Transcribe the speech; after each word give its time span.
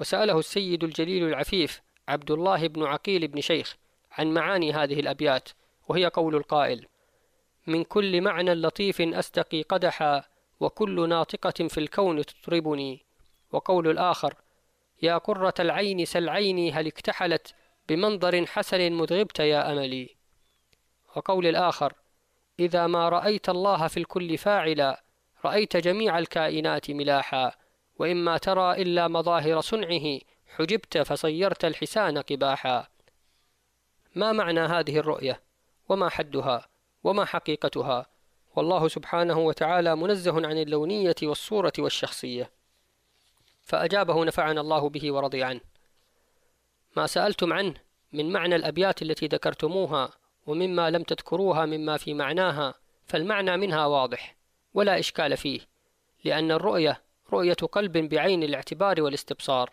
وسأله 0.00 0.38
السيد 0.38 0.84
الجليل 0.84 1.24
العفيف 1.28 1.80
عبد 2.08 2.30
الله 2.30 2.68
بن 2.68 2.82
عقيل 2.82 3.28
بن 3.28 3.40
شيخ 3.40 3.76
عن 4.12 4.34
معاني 4.34 4.72
هذه 4.72 5.00
الأبيات 5.00 5.48
وهي 5.88 6.06
قول 6.06 6.36
القائل 6.36 6.86
من 7.66 7.84
كل 7.84 8.20
معنى 8.20 8.54
لطيف 8.54 9.00
أستقي 9.00 9.62
قدحا 9.62 10.22
وكل 10.60 11.08
ناطقة 11.08 11.68
في 11.68 11.78
الكون 11.78 12.24
تطربني 12.24 13.04
وقول 13.52 13.90
الآخر 13.90 14.34
يا 15.02 15.18
قرة 15.18 15.54
العين 15.60 16.04
سل 16.04 16.28
عيني 16.28 16.72
هل 16.72 16.86
اكتحلت 16.86 17.54
بمنظر 17.88 18.46
حسن 18.46 18.92
مذغبت 18.92 19.40
يا 19.40 19.72
أملي 19.72 20.16
وقول 21.16 21.46
الآخر 21.46 21.92
إذا 22.60 22.86
ما 22.86 23.08
رأيت 23.08 23.48
الله 23.48 23.88
في 23.88 23.96
الكل 23.96 24.38
فاعلا 24.38 25.02
رأيت 25.44 25.76
جميع 25.76 26.18
الكائنات 26.18 26.90
ملاحا 26.90 27.52
وإما 28.00 28.38
ترى 28.38 28.82
إلا 28.82 29.08
مظاهر 29.08 29.60
صنعه 29.60 30.20
حجبت 30.56 30.98
فصيرت 30.98 31.64
الحسان 31.64 32.18
قباحا. 32.18 32.86
ما 34.14 34.32
معنى 34.32 34.60
هذه 34.60 34.98
الرؤية؟ 34.98 35.42
وما 35.88 36.08
حدها؟ 36.08 36.68
وما 37.04 37.24
حقيقتها؟ 37.24 38.06
والله 38.56 38.88
سبحانه 38.88 39.38
وتعالى 39.38 39.96
منزه 39.96 40.34
عن 40.34 40.58
اللونية 40.58 41.14
والصورة 41.22 41.72
والشخصية. 41.78 42.50
فأجابه 43.62 44.24
نفعنا 44.24 44.60
الله 44.60 44.88
به 44.88 45.12
ورضي 45.12 45.42
عنه. 45.42 45.60
ما 46.96 47.06
سألتم 47.06 47.52
عنه 47.52 47.74
من 48.12 48.32
معنى 48.32 48.56
الأبيات 48.56 49.02
التي 49.02 49.26
ذكرتموها 49.26 50.10
ومما 50.46 50.90
لم 50.90 51.02
تذكروها 51.02 51.66
مما 51.66 51.96
في 51.96 52.14
معناها 52.14 52.74
فالمعنى 53.06 53.56
منها 53.56 53.86
واضح 53.86 54.36
ولا 54.74 54.98
إشكال 54.98 55.36
فيه 55.36 55.60
لأن 56.24 56.50
الرؤية 56.50 57.09
رؤية 57.32 57.54
قلب 57.54 57.96
بعين 57.96 58.42
الاعتبار 58.42 59.02
والاستبصار 59.02 59.70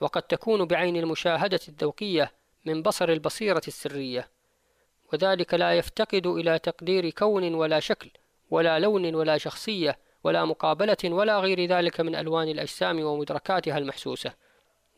وقد 0.00 0.22
تكون 0.22 0.64
بعين 0.64 0.96
المشاهدة 0.96 1.60
الذوقية 1.68 2.32
من 2.64 2.82
بصر 2.82 3.08
البصيرة 3.08 3.62
السرية. 3.68 4.28
وذلك 5.12 5.54
لا 5.54 5.72
يفتقد 5.72 6.26
إلى 6.26 6.58
تقدير 6.58 7.10
كون 7.10 7.54
ولا 7.54 7.80
شكل 7.80 8.10
ولا 8.50 8.78
لون 8.78 9.14
ولا 9.14 9.38
شخصية 9.38 9.98
ولا 10.24 10.44
مقابلة 10.44 10.96
ولا 11.04 11.38
غير 11.38 11.64
ذلك 11.64 12.00
من 12.00 12.14
ألوان 12.14 12.48
الأجسام 12.48 13.00
ومدركاتها 13.02 13.78
المحسوسة. 13.78 14.32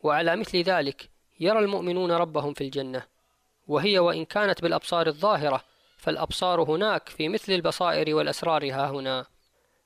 وعلى 0.03 0.35
مثل 0.35 0.57
ذلك 0.57 1.09
يرى 1.39 1.59
المؤمنون 1.59 2.11
ربهم 2.11 2.53
في 2.53 2.63
الجنة. 2.63 3.03
وهي 3.67 3.99
وإن 3.99 4.25
كانت 4.25 4.61
بالأبصار 4.61 5.07
الظاهرة 5.07 5.63
فالأبصار 5.97 6.61
هناك 6.63 7.09
في 7.09 7.29
مثل 7.29 7.53
البصائر 7.53 8.15
والأسرار 8.15 8.71
ها 8.71 8.89
هنا. 8.89 9.25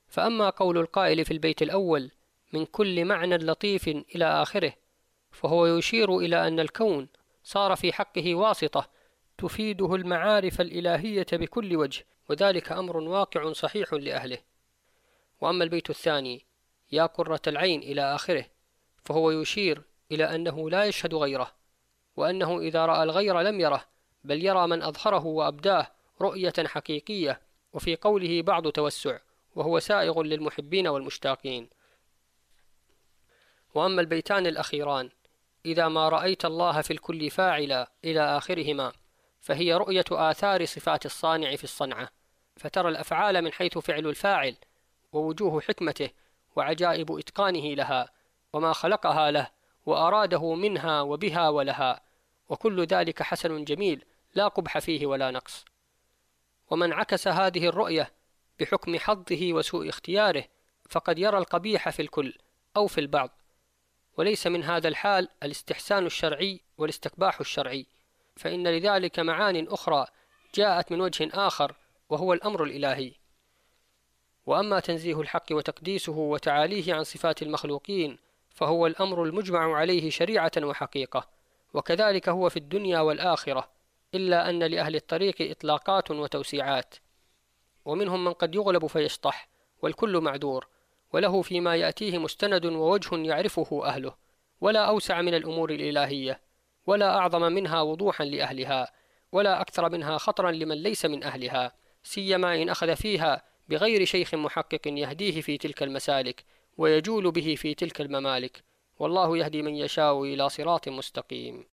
فأما 0.08 0.50
قول 0.50 0.78
القائل 0.78 1.26
في 1.26 1.32
البيت 1.32 1.62
الأول 1.62 2.12
من 2.56 2.66
كل 2.66 3.06
معنى 3.06 3.38
لطيف 3.38 3.88
إلى 3.88 4.26
آخره 4.26 4.74
فهو 5.32 5.66
يشير 5.66 6.18
إلى 6.18 6.48
أن 6.48 6.60
الكون 6.60 7.08
صار 7.44 7.76
في 7.76 7.94
حقه 7.94 8.36
واسطة 8.36 8.90
تفيده 9.38 9.96
المعارف 9.96 10.62
الإلهية 10.62 11.26
بكل 11.34 11.76
وجه 11.76 12.06
وذلك 12.30 12.72
أمر 12.72 12.98
واقع 12.98 13.54
صحيح 13.54 13.94
لأهله. 13.94 14.38
وأما 15.42 15.64
البيت 15.64 15.90
الثاني 15.90 16.46
يا 16.92 17.06
قرة 17.06 17.42
العين 17.48 17.84
إلى 17.84 18.16
آخره 18.16 18.46
فهو 19.04 19.32
يشير 19.32 19.82
إلى 20.12 20.36
أنه 20.36 20.70
لا 20.70 20.86
يشهد 20.86 21.14
غيره 21.14 21.52
وأنه 22.18 22.60
إذا 22.60 22.86
رأى 22.86 23.04
الغير 23.04 23.42
لم 23.42 23.60
يره 23.60 23.86
بل 24.24 24.46
يرى 24.46 24.68
من 24.68 24.84
أظهره 24.84 25.26
وأبداه 25.26 25.88
رؤية 26.22 26.54
حقيقية 26.66 27.42
وفي 27.74 27.96
قوله 27.96 28.42
بعض 28.42 28.68
توسع 28.68 29.20
وهو 29.56 29.80
سائغ 29.80 30.22
للمحبين 30.22 30.88
والمشتاقين. 30.88 31.75
وأما 33.76 34.02
البيتان 34.02 34.48
الأخيران 34.48 35.10
إذا 35.66 35.88
ما 35.88 36.10
رأيت 36.10 36.46
الله 36.46 36.82
في 36.82 36.92
الكل 36.92 37.30
فاعلا 37.30 37.92
إلى 38.06 38.38
آخرهما 38.38 38.92
فهي 39.42 39.74
رؤية 39.74 40.06
آثار 40.12 40.66
صفات 40.66 41.06
الصانع 41.06 41.56
في 41.56 41.64
الصنعة 41.64 42.10
فترى 42.58 42.90
الأفعال 42.90 43.42
من 43.42 43.52
حيث 43.52 43.78
فعل 43.78 44.08
الفاعل 44.08 44.56
ووجوه 45.14 45.62
حكمته 45.62 46.10
وعجائب 46.56 47.12
إتقانه 47.12 47.74
لها 47.74 48.10
وما 48.54 48.74
خلقها 48.74 49.32
له 49.32 49.48
وأراده 49.86 50.54
منها 50.54 51.02
وبها 51.02 51.50
ولها 51.50 52.02
وكل 52.50 52.86
ذلك 52.86 53.24
حسن 53.24 53.64
جميل 53.64 54.06
لا 54.36 54.48
قبح 54.48 54.80
فيه 54.80 55.06
ولا 55.06 55.32
نقص. 55.32 55.66
ومن 56.70 56.94
عكس 56.94 57.28
هذه 57.28 57.68
الرؤية 57.68 58.12
بحكم 58.60 58.98
حظه 59.00 59.54
وسوء 59.54 59.90
اختياره 59.90 60.44
فقد 60.90 61.20
يرى 61.20 61.38
القبيح 61.38 61.90
في 61.90 62.02
الكل 62.02 62.34
أو 62.78 62.88
في 62.88 63.02
البعض. 63.02 63.30
وليس 64.18 64.48
من 64.48 64.64
هذا 64.64 64.88
الحال 64.88 65.30
الاستحسان 65.44 66.06
الشرعي 66.06 66.62
والاستقباح 66.78 67.40
الشرعي 67.40 67.86
فإن 68.36 68.68
لذلك 68.68 69.20
معان 69.20 69.68
أخرى 69.68 70.08
جاءت 70.56 70.92
من 70.92 71.02
وجه 71.02 71.30
آخر 71.34 71.76
وهو 72.10 72.34
الأمر 72.34 72.64
الإلهي. 72.64 73.14
وأما 74.46 74.80
تنزيه 74.80 75.22
الحق 75.22 75.46
وتقديسه 75.52 76.18
وتعاليه 76.18 76.94
عن 76.94 77.04
صفات 77.04 77.42
المخلوقين 77.42 78.18
فهو 78.50 78.88
الأمر 78.88 79.24
المجمع 79.24 79.76
عليه 79.76 80.10
شريعة 80.10 80.52
وحقيقة 80.58 81.28
وكذلك 81.74 82.30
هو 82.30 82.50
في 82.50 82.58
الدنيا 82.58 83.00
والآخرة 83.00 83.70
إلا 84.14 84.50
أن 84.50 84.64
لأهل 84.64 84.96
الطريق 84.96 85.36
إطلاقات 85.40 86.12
وتوسيعات. 86.12 86.96
ومنهم 87.86 88.24
من 88.24 88.34
قد 88.34 88.56
يغلب 88.56 88.88
فيشطح 88.88 89.48
والكل 89.82 90.18
معذور. 90.18 90.68
وله 91.16 91.42
فيما 91.42 91.76
يأتيه 91.76 92.18
مستند 92.18 92.66
ووجه 92.66 93.16
يعرفه 93.18 93.86
أهله 93.86 94.16
ولا 94.62 94.86
أوسع 94.86 95.22
من 95.22 95.34
الأمور 95.34 95.70
الإلهية 95.72 96.42
ولا 96.88 97.18
أعظم 97.18 97.42
منها 97.42 97.82
وضوحا 97.82 98.26
لأهلها 98.26 98.92
ولا 99.32 99.62
أكثر 99.62 99.90
منها 99.90 100.18
خطرا 100.18 100.52
لمن 100.52 100.76
ليس 100.76 101.06
من 101.06 101.24
أهلها 101.24 101.72
سيما 102.04 102.62
إن 102.62 102.70
أخذ 102.70 102.96
فيها 102.96 103.44
بغير 103.70 104.06
شيخ 104.06 104.36
محقق 104.36 104.88
يهديه 104.88 105.42
في 105.42 105.58
تلك 105.58 105.84
المسالك 105.84 106.46
ويجول 106.78 107.32
به 107.32 107.56
في 107.56 107.74
تلك 107.74 108.02
الممالك. 108.02 108.64
والله 109.00 109.38
يهدي 109.38 109.62
من 109.62 109.76
يشاء 109.76 110.24
إلى 110.24 110.50
صراط 110.50 110.90
مستقيم. 110.90 111.66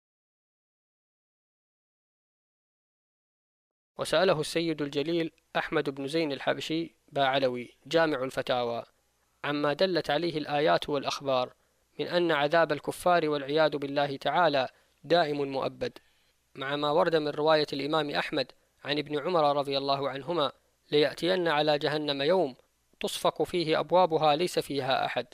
وسأله 3.98 4.40
السيد 4.40 4.82
الجليل 4.82 5.30
أحمد 5.56 5.90
بن 5.90 6.06
زين 6.06 6.32
الحبشي 6.32 6.94
باعلوي 7.12 7.74
جامع 7.86 8.24
الفتاوى. 8.24 8.91
عما 9.44 9.72
دلت 9.72 10.10
عليه 10.10 10.38
الآيات 10.38 10.88
والأخبار 10.88 11.52
من 11.98 12.06
أن 12.06 12.32
عذاب 12.32 12.72
الكفار 12.72 13.28
والعياذ 13.28 13.76
بالله 13.76 14.16
تعالى 14.16 14.68
دائم 15.04 15.52
مؤبد. 15.52 15.98
مع 16.54 16.76
ما 16.76 16.90
ورد 16.90 17.16
من 17.16 17.28
رواية 17.28 17.66
الإمام 17.72 18.10
أحمد 18.10 18.52
عن 18.84 18.98
ابن 18.98 19.18
عمر 19.18 19.56
رضي 19.56 19.78
الله 19.78 20.10
عنهما 20.10 20.52
ليأتين 20.90 21.48
على 21.48 21.78
جهنم 21.78 22.22
يوم 22.22 22.54
تصفق 23.00 23.42
فيه 23.42 23.80
أبوابها 23.80 24.36
ليس 24.36 24.58
فيها 24.58 25.06
أحد 25.06 25.26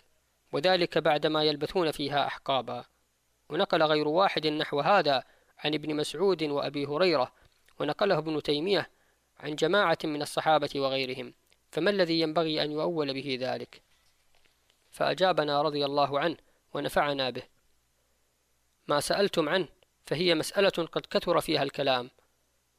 وذلك 0.53 0.99
بعدما 0.99 1.45
يلبثون 1.45 1.91
فيها 1.91 2.27
أحقابا. 2.27 2.85
ونقل 3.51 3.83
غير 3.83 4.09
واحد 4.09 4.47
نحو 4.47 4.81
هذا 4.81 5.25
عن 5.59 5.75
ابن 5.75 5.97
مسعود 5.97 6.43
وأبي 6.43 6.87
هريرة 6.87 7.33
ونقله 7.81 8.19
ابن 8.19 8.43
تيمية 8.43 8.91
عن 9.41 9.55
جماعة 9.55 9.99
من 10.05 10.23
الصحابة 10.23 10.71
وغيرهم. 10.77 11.35
فما 11.71 11.91
الذي 11.91 12.21
ينبغي 12.21 12.63
أن 12.63 12.73
يؤول 12.73 13.15
به 13.15 13.39
ذلك؟ 13.41 13.88
فأجابنا 14.99 15.63
رضي 15.63 15.85
الله 15.85 16.21
عنه 16.21 16.37
ونفعنا 16.75 17.31
به. 17.31 17.43
ما 18.89 19.01
سألتم 19.01 19.49
عنه 19.49 19.69
فهي 20.07 20.35
مسألة 20.35 20.87
قد 20.93 21.07
كثر 21.11 21.41
فيها 21.41 21.63
الكلام 21.63 22.11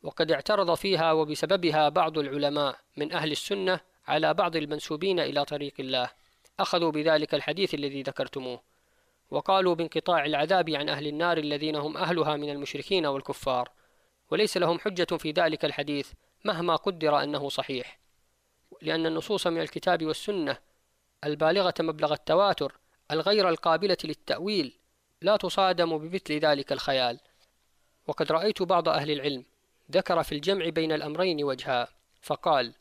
وقد 0.04 0.32
اعترض 0.32 0.74
فيها 0.74 1.12
وبسببها 1.12 1.90
بعض 1.90 2.18
العلماء 2.18 2.80
من 2.98 3.14
أهل 3.14 3.32
السنة 3.32 3.80
على 4.08 4.34
بعض 4.34 4.56
المنسوبين 4.56 5.20
إلى 5.20 5.46
طريق 5.46 5.74
الله. 5.80 6.12
أخذوا 6.60 6.92
بذلك 6.92 7.34
الحديث 7.36 7.74
الذي 7.74 8.02
ذكرتموه 8.02 8.62
وقالوا 9.32 9.76
بانقطاع 9.76 10.26
العذاب 10.26 10.70
عن 10.70 10.90
أهل 10.90 11.08
النار 11.08 11.38
الذين 11.38 11.76
هم 11.76 11.98
أهلها 11.98 12.36
من 12.36 12.50
المشركين 12.50 13.06
والكفار 13.06 13.70
وليس 14.32 14.58
لهم 14.58 14.80
حجة 14.80 15.18
في 15.18 15.32
ذلك 15.32 15.66
الحديث 15.66 16.12
مهما 16.46 16.76
قدر 16.76 17.24
أنه 17.24 17.50
صحيح 17.50 18.00
لأن 18.82 19.06
النصوص 19.06 19.48
من 19.48 19.62
الكتاب 19.62 20.06
والسنة 20.06 20.69
البالغة 21.24 21.74
مبلغ 21.80 22.14
التواتر 22.14 22.78
الغير 23.12 23.50
القابلة 23.50 23.98
للتأويل 24.04 24.76
لا 25.22 25.38
تصادم 25.38 25.98
بمثل 25.98 26.34
ذلك 26.34 26.72
الخيال. 26.72 27.20
وقد 28.08 28.32
رأيت 28.32 28.62
بعض 28.62 28.90
أهل 28.90 29.12
العلم 29.12 29.46
ذكر 29.92 30.24
في 30.24 30.32
الجمع 30.32 30.70
بين 30.70 30.92
الأمرين 30.92 31.44
وجها 31.44 31.88
فقال 32.22 32.74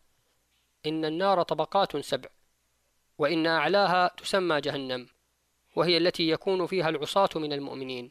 إن 0.86 1.04
النار 1.04 1.42
طبقات 1.42 1.96
سبع 1.96 2.28
وإن 3.18 3.46
أعلاها 3.46 4.08
تسمى 4.16 4.60
جهنم 4.60 5.08
وهي 5.76 5.96
التي 5.96 6.28
يكون 6.28 6.66
فيها 6.66 6.88
العصاة 6.88 7.28
من 7.34 7.52
المؤمنين. 7.52 8.10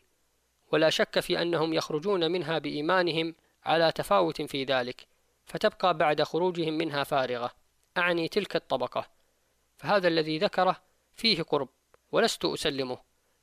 ولا 0.72 0.90
شك 0.90 1.20
في 1.20 1.42
أنهم 1.42 1.74
يخرجون 1.74 2.32
منها 2.32 2.60
بإيمانهم 2.60 3.36
على 3.64 3.92
تفاوت 3.92 4.42
في 4.42 4.64
ذلك 4.64 5.08
فتبقى 5.46 5.98
بعد 5.98 6.24
خروجهم 6.24 6.74
منها 6.74 7.04
فارغة. 7.04 7.52
أعني 7.98 8.28
تلك 8.28 8.56
الطبقة. 8.56 9.17
فهذا 9.78 10.08
الذي 10.08 10.38
ذكره 10.38 10.82
فيه 11.16 11.42
قرب 11.42 11.70
ولست 12.12 12.46
أسلمه 12.46 12.98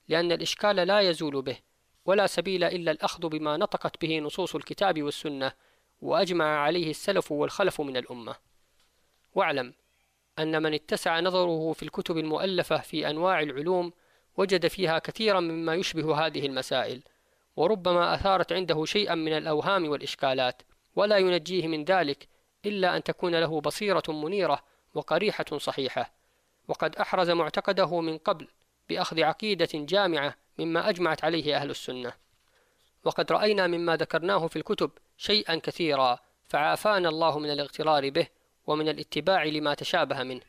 لأن 0.09 0.33
الإشكال 0.33 0.77
لا 0.77 1.01
يزول 1.01 1.43
به 1.43 1.57
ولا 2.05 2.27
سبيل 2.27 2.65
إلا 2.65 2.91
الأخذ 2.91 3.29
بما 3.29 3.57
نطقت 3.57 4.01
به 4.01 4.19
نصوص 4.19 4.55
الكتاب 4.55 5.03
والسنة 5.03 5.53
وأجمع 6.01 6.45
عليه 6.45 6.91
السلف 6.91 7.33
والخلف 7.33 7.81
من 7.81 7.97
الأمة. 7.97 8.37
واعلم 9.35 9.75
أن 10.39 10.63
من 10.63 10.75
اتسع 10.75 11.21
نظره 11.21 11.73
في 11.73 11.83
الكتب 11.83 12.19
المؤلفة 12.19 12.77
في 12.77 13.11
أنواع 13.11 13.41
العلوم 13.41 13.93
وجد 14.37 14.67
فيها 14.67 14.99
كثيرا 14.99 15.41
مما 15.41 15.75
يشبه 15.75 16.27
هذه 16.27 16.47
المسائل 16.47 17.03
وربما 17.57 18.15
أثارت 18.15 18.53
عنده 18.53 18.85
شيئا 18.85 19.15
من 19.15 19.33
الأوهام 19.33 19.89
والإشكالات 19.89 20.63
ولا 20.97 21.19
ينجيه 21.19 21.69
من 21.69 21.85
ذلك 21.85 22.29
إلا 22.67 22.97
أن 22.97 23.03
تكون 23.03 23.35
له 23.35 23.61
بصيرة 23.61 24.03
منيرة 24.09 24.65
وقريحة 24.95 25.59
صحيحة. 25.59 26.24
وقد 26.69 26.97
أحرز 26.97 27.31
معتقده 27.31 28.01
من 28.01 28.19
قبل 28.19 28.49
بأخذ 28.89 29.23
عقيدة 29.23 29.69
جامعة 29.75 30.35
مما 30.59 30.89
أجمعت 30.89 31.25
عليه 31.25 31.57
أهل 31.57 31.71
السنة. 31.71 32.13
وقد 33.05 33.33
رأينا 33.33 33.67
مما 33.67 33.97
ذكرناه 33.97 34.47
في 34.47 34.57
الكتب 34.57 34.91
شيئا 35.17 35.57
كثيرا 35.57 36.19
فعافانا 36.45 37.09
الله 37.09 37.39
من 37.39 37.51
الاغترار 37.51 38.11
به 38.11 38.27
ومن 38.67 38.89
الاتباع 38.89 39.45
لما 39.45 39.75
تشابه 39.75 40.23
منه. 40.23 40.41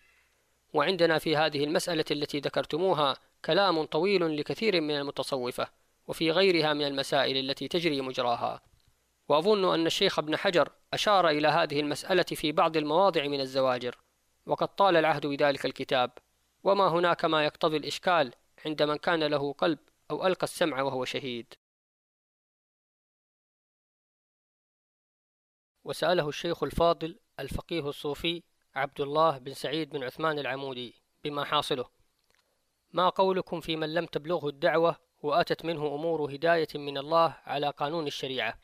وعندنا 0.74 1.20
في 1.20 1.38
هذه 1.38 1.64
المسألة 1.64 2.06
التي 2.12 2.40
ذكرتموها 2.40 3.18
كلام 3.46 3.84
طويل 3.84 4.38
لكثير 4.38 4.82
من 4.82 4.96
المتصوفة 4.96 5.68
وفي 6.08 6.32
غيرها 6.32 6.74
من 6.74 6.86
المسائل 6.88 7.38
التي 7.38 7.68
تجري 7.68 8.02
مجراها. 8.02 8.62
وأظن 9.30 9.74
أن 9.74 9.86
الشيخ 9.86 10.20
ابن 10.20 10.38
حجر 10.38 10.70
أشار 10.94 11.30
إلى 11.30 11.48
هذه 11.48 11.80
المسألة 11.80 12.24
في 12.24 12.52
بعض 12.52 12.78
المواضع 12.78 13.28
من 13.28 13.42
الزواجر. 13.42 13.98
وقد 14.45 14.75
طال 14.75 14.97
العهد 14.97 15.25
بذلك 15.25 15.65
الكتاب 15.65 16.12
وما 16.63 16.88
هناك 16.88 17.25
ما 17.25 17.45
يقتضي 17.45 17.77
الإشكال 17.77 18.33
عند 18.65 18.83
من 18.83 18.95
كان 18.95 19.24
له 19.24 19.53
قلب 19.53 19.80
أو 20.12 20.27
ألقى 20.27 20.44
السمع 20.44 20.81
وهو 20.81 21.06
شهيد. 21.06 21.53
وسأله 25.83 26.30
الشيخ 26.30 26.63
الفاضل 26.63 27.19
الفقيه 27.39 27.89
الصوفي 27.89 28.44
عبد 28.75 29.01
الله 29.01 29.38
بن 29.38 29.53
سعيد 29.53 29.89
بن 29.89 30.03
عثمان 30.03 30.39
العمودي 30.39 30.95
بما 31.24 31.44
حاصله. 31.44 31.89
ما 32.94 33.09
قولكم 33.09 33.62
في 33.62 33.75
من 33.75 33.94
لم 33.94 34.06
تبلغه 34.06 34.50
الدعوة 34.50 34.95
وأتت 35.24 35.65
منه 35.65 35.95
أمور 35.95 36.36
هداية 36.36 36.68
من 36.75 36.97
الله 36.97 37.38
على 37.45 37.69
قانون 37.69 38.07
الشريعة؟ 38.07 38.59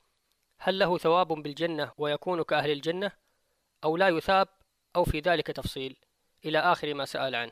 هل 0.58 0.80
له 0.80 0.98
ثواب 0.98 1.28
بالجنة 1.28 1.92
ويكون 1.98 2.44
كأهل 2.44 2.72
الجنة 2.72 3.12
أو 3.84 3.98
لا 3.98 4.10
يثاب 4.10 4.48
أو 4.96 5.04
في 5.04 5.20
ذلك 5.20 5.48
تفصيل 5.48 5.96
إلى 6.46 6.60
آخر 6.60 6.94
ما 6.94 7.06
سأل 7.06 7.36
عنه. 7.36 7.52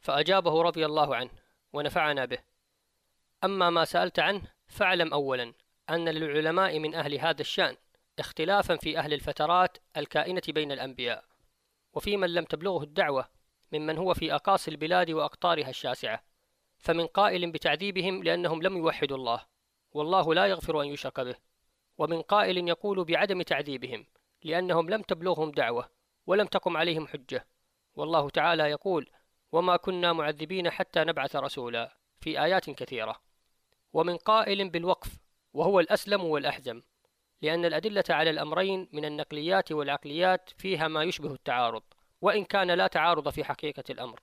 فأجابه 0.00 0.62
رضي 0.62 0.86
الله 0.86 1.16
عنه 1.16 1.30
ونفعنا 1.72 2.24
به. 2.24 2.38
أما 3.44 3.70
ما 3.70 3.84
سألت 3.84 4.18
عنه 4.18 4.42
فاعلم 4.66 5.12
أولا 5.12 5.54
أن 5.90 6.08
للعلماء 6.08 6.78
من 6.78 6.94
أهل 6.94 7.18
هذا 7.18 7.40
الشأن 7.40 7.76
اختلافا 8.18 8.76
في 8.76 8.98
أهل 8.98 9.12
الفترات 9.14 9.78
الكائنة 9.96 10.42
بين 10.48 10.72
الأنبياء 10.72 11.24
وفي 11.94 12.16
من 12.16 12.34
لم 12.34 12.44
تبلغه 12.44 12.82
الدعوة 12.82 13.28
ممن 13.72 13.98
هو 13.98 14.14
في 14.14 14.34
أقاصي 14.34 14.70
البلاد 14.70 15.10
وأقطارها 15.10 15.68
الشاسعة 15.68 16.22
فمن 16.78 17.06
قائل 17.06 17.52
بتعذيبهم 17.52 18.22
لأنهم 18.22 18.62
لم 18.62 18.76
يوحدوا 18.76 19.16
الله 19.16 19.46
والله 19.92 20.34
لا 20.34 20.46
يغفر 20.46 20.82
أن 20.82 20.86
يشرك 20.86 21.20
به 21.20 21.34
ومن 21.98 22.22
قائل 22.22 22.68
يقول 22.68 23.04
بعدم 23.04 23.42
تعذيبهم 23.42 24.06
لأنهم 24.44 24.90
لم 24.90 25.02
تبلغهم 25.02 25.50
دعوة 25.50 25.88
ولم 26.26 26.46
تقم 26.46 26.76
عليهم 26.76 27.06
حجة. 27.06 27.46
والله 27.94 28.30
تعالى 28.30 28.62
يقول 28.62 29.10
وما 29.52 29.76
كنا 29.76 30.12
معذبين 30.12 30.70
حتى 30.70 31.04
نبعث 31.04 31.36
رسولا 31.36 31.96
في 32.20 32.42
آيات 32.44 32.70
كثيرة. 32.70 33.16
ومن 33.92 34.16
قائل 34.16 34.68
بالوقف 34.68 35.18
وهو 35.54 35.80
الأسلم 35.80 36.24
والأحزم 36.24 36.82
لأن 37.42 37.64
الأدلة 37.64 38.04
على 38.10 38.30
الأمرين 38.30 38.88
من 38.92 39.04
النقليات 39.04 39.72
والعقليات 39.72 40.50
فيها 40.56 40.88
ما 40.88 41.02
يشبه 41.02 41.32
التعارض 41.32 41.82
وإن 42.20 42.44
كان 42.44 42.70
لا 42.70 42.86
تعارض 42.86 43.28
في 43.28 43.44
حقيقة 43.44 43.84
الأمر. 43.90 44.20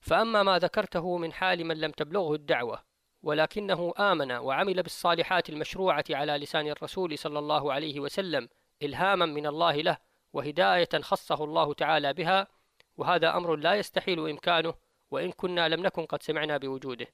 فأما 0.00 0.42
ما 0.42 0.58
ذكرته 0.58 1.16
من 1.16 1.32
حال 1.32 1.64
من 1.64 1.80
لم 1.80 1.90
تبلغه 1.90 2.34
الدعوة 2.34 2.84
ولكنه 3.22 3.94
آمن 3.98 4.32
وعمل 4.32 4.82
بالصالحات 4.82 5.50
المشروعة 5.50 6.04
على 6.10 6.32
لسان 6.32 6.68
الرسول 6.68 7.18
صلى 7.18 7.38
الله 7.38 7.72
عليه 7.72 8.00
وسلم 8.00 8.48
إلهاما 8.82 9.26
من 9.26 9.46
الله 9.46 9.76
له 9.76 9.98
وهداية 10.32 10.88
خصه 11.00 11.44
الله 11.44 11.74
تعالى 11.74 12.12
بها 12.12 12.48
وهذا 12.96 13.36
أمر 13.36 13.56
لا 13.56 13.74
يستحيل 13.74 14.28
إمكانه 14.28 14.74
وإن 15.10 15.32
كنا 15.32 15.68
لم 15.68 15.82
نكن 15.82 16.06
قد 16.06 16.22
سمعنا 16.22 16.56
بوجوده. 16.56 17.06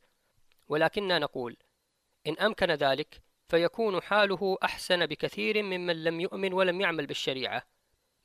ولكننا 0.68 1.18
نقول 1.18 1.56
إن 2.26 2.38
أمكن 2.38 2.70
ذلك 2.70 3.22
فيكون 3.48 4.02
حاله 4.02 4.58
أحسن 4.62 5.06
بكثير 5.06 5.62
ممن 5.62 6.04
لم 6.04 6.20
يؤمن 6.20 6.52
ولم 6.52 6.80
يعمل 6.80 7.06
بالشريعة 7.06 7.62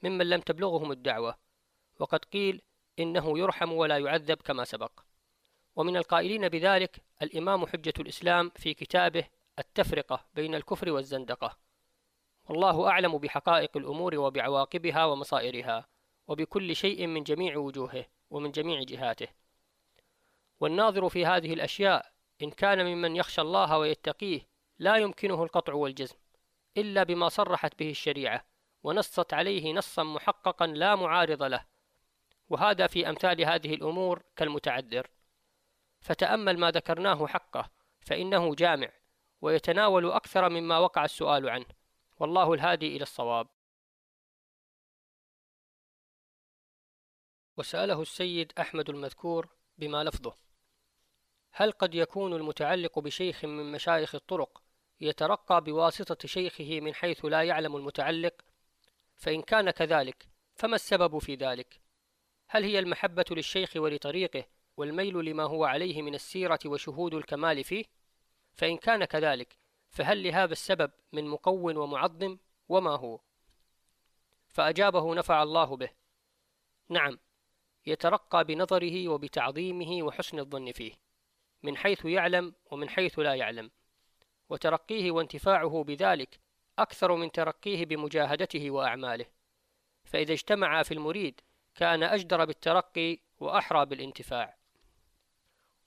ممن 0.03 0.29
لم 0.29 0.41
تبلغهم 0.41 0.91
الدعوة. 0.91 1.37
وقد 1.99 2.25
قيل 2.25 2.61
إنه 2.99 3.39
يرحم 3.39 3.71
ولا 3.71 3.97
يعذب 3.97 4.37
كما 4.41 4.63
سبق. 4.63 4.91
ومن 5.75 5.97
القائلين 5.97 6.49
بذلك 6.49 7.01
الإمام 7.21 7.65
حجة 7.65 7.93
الإسلام 7.99 8.51
في 8.55 8.73
كتابه 8.73 9.23
التفرقة 9.59 10.25
بين 10.33 10.55
الكفر 10.55 10.91
والزندقة. 10.91 11.57
والله 12.49 12.89
أعلم 12.89 13.17
بحقائق 13.17 13.77
الأمور 13.77 14.17
وبعواقبها 14.17 15.05
ومصائرها 15.05 15.87
وبكل 16.27 16.75
شيء 16.75 17.07
من 17.07 17.23
جميع 17.23 17.57
وجوهه 17.57 18.05
ومن 18.29 18.51
جميع 18.51 18.83
جهاته. 18.83 19.27
والناظر 20.59 21.09
في 21.09 21.25
هذه 21.25 21.53
الأشياء 21.53 22.13
إن 22.41 22.51
كان 22.51 22.85
ممن 22.85 23.15
يخشى 23.15 23.41
الله 23.41 23.77
ويتقيه 23.77 24.41
لا 24.79 24.95
يمكنه 24.95 25.43
القطع 25.43 25.73
والجزم 25.73 26.15
إلا 26.77 27.03
بما 27.03 27.29
صرحت 27.29 27.79
به 27.79 27.89
الشريعة 27.89 28.45
ونصت 28.83 29.33
عليه 29.33 29.73
نصا 29.73 30.03
محققا 30.03 30.67
لا 30.67 30.95
معارض 30.95 31.43
له. 31.43 31.65
وهذا 32.49 32.87
في 32.87 33.09
أمثال 33.09 33.45
هذه 33.45 33.73
الأمور 33.73 34.23
كالمتعذر. 34.35 35.07
فتأمل 36.01 36.57
ما 36.57 36.71
ذكرناه 36.71 37.27
حقه 37.27 37.69
فإنه 37.99 38.55
جامع 38.55 38.89
ويتناول 39.41 40.11
أكثر 40.11 40.49
مما 40.49 40.77
وقع 40.77 41.05
السؤال 41.05 41.49
عنه. 41.49 41.78
والله 42.19 42.53
الهادي 42.53 42.87
إلى 42.87 43.03
الصواب. 43.03 43.47
وسأله 47.57 48.01
السيد 48.01 48.53
أحمد 48.59 48.89
المذكور 48.89 49.49
بما 49.77 50.03
لفظه. 50.03 50.35
هل 51.51 51.71
قد 51.71 51.95
يكون 51.95 52.33
المتعلق 52.33 52.99
بشيخ 52.99 53.45
من 53.45 53.71
مشايخ 53.71 54.15
الطرق 54.15 54.63
يترقى 55.01 55.61
بواسطة 55.61 56.27
شيخه 56.27 56.79
من 56.79 56.93
حيث 56.93 57.25
لا 57.25 57.43
يعلم 57.43 57.75
المتعلق؟ 57.75 58.33
فإن 59.17 59.41
كان 59.41 59.71
كذلك 59.71 60.27
فما 60.55 60.75
السبب 60.75 61.17
في 61.17 61.35
ذلك؟ 61.35 61.81
هل 62.47 62.63
هي 62.63 62.79
المحبة 62.79 63.25
للشيخ 63.31 63.75
ولطريقه 63.75 64.45
والميل 64.77 65.25
لما 65.25 65.43
هو 65.43 65.65
عليه 65.65 66.01
من 66.01 66.15
السيرة 66.15 66.59
وشهود 66.65 67.13
الكمال 67.13 67.63
فيه؟ 67.63 67.85
فإن 68.53 68.77
كان 68.77 69.05
كذلك 69.05 69.58
فهل 69.89 70.23
لهذا 70.23 70.51
السبب 70.51 70.91
من 71.13 71.27
مقو 71.27 71.69
ومعظم 71.69 72.37
وما 72.69 72.95
هو؟ 72.95 73.19
فأجابه 74.49 75.15
نفع 75.15 75.43
الله 75.43 75.77
به. 75.77 75.89
نعم 76.89 77.19
يترقى 77.85 78.43
بنظره 78.43 79.07
وبتعظيمه 79.07 80.03
وحسن 80.03 80.39
الظن 80.39 80.71
فيه 80.71 80.93
من 81.63 81.77
حيث 81.77 82.05
يعلم 82.05 82.53
ومن 82.71 82.89
حيث 82.89 83.19
لا 83.19 83.35
يعلم. 83.35 83.71
وترقيه 84.49 85.11
وانتفاعه 85.11 85.83
بذلك 85.83 86.39
أكثر 86.79 87.15
من 87.15 87.31
ترقيه 87.31 87.85
بمجاهدته 87.85 88.71
وأعماله. 88.71 89.25
فإذا 90.03 90.33
اجتمع 90.33 90.83
في 90.83 90.93
المريد 90.93 91.41
كان 91.75 92.03
أجدر 92.03 92.45
بالترقي 92.45 93.17
وأحرى 93.39 93.85
بالانتفاع. 93.85 94.57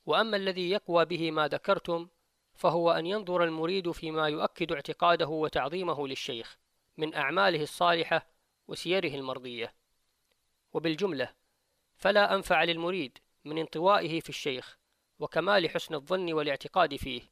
وأما 0.07 0.37
الذي 0.37 0.71
يقوى 0.71 1.05
به 1.05 1.31
ما 1.31 1.49
ذكرتم 1.49 2.09
فهو 2.55 2.91
أن 2.91 3.07
ينظر 3.07 3.45
المريد 3.45 3.91
فيما 3.91 4.29
يؤكد 4.29 4.73
اعتقاده 4.73 5.29
وتعظيمه 5.29 6.09
للشيخ 6.09 6.59
من 6.97 7.15
أعماله 7.15 7.63
الصالحة 7.63 8.27
وسيره 8.69 9.15
المرضية. 9.15 9.75
وبالجملة 10.73 11.33
فلا 11.97 12.35
أنفع 12.35 12.65
للمريد 12.65 13.19
من 13.45 13.59
انطوائه 13.59 14.21
في 14.21 14.29
الشيخ 14.29 14.79
وكمال 15.19 15.71
حسن 15.71 15.95
الظن 15.95 16.33
والاعتقاد 16.33 16.97
فيه 16.97 17.23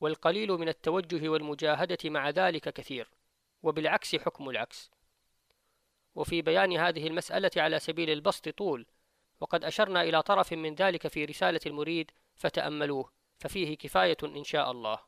والقليل 0.00 0.52
من 0.52 0.68
التوجه 0.68 1.28
والمجاهدة 1.28 1.98
مع 2.04 2.30
ذلك 2.30 2.68
كثير 2.72 3.10
وبالعكس 3.62 4.16
حكم 4.16 4.48
العكس. 4.48 4.90
وفي 6.14 6.42
بيان 6.42 6.76
هذه 6.76 7.06
المسألة 7.06 7.50
على 7.56 7.78
سبيل 7.78 8.10
البسط 8.10 8.48
طول 8.48 8.86
وقد 9.40 9.64
أشرنا 9.64 10.02
إلى 10.02 10.22
طرف 10.22 10.52
من 10.52 10.74
ذلك 10.74 11.08
في 11.08 11.24
رسالة 11.24 11.60
المريد 11.66 12.10
فتأملوه. 12.34 13.17
ففيه 13.38 13.76
كفاية 13.76 14.16
إن 14.22 14.44
شاء 14.44 14.70
الله. 14.70 15.00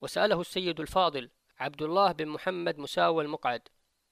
وسأله 0.00 0.40
السيد 0.40 0.80
الفاضل 0.80 1.30
عبد 1.58 1.82
الله 1.82 2.12
بن 2.12 2.28
محمد 2.28 2.78
مساوى 2.78 3.24
المقعد 3.24 3.68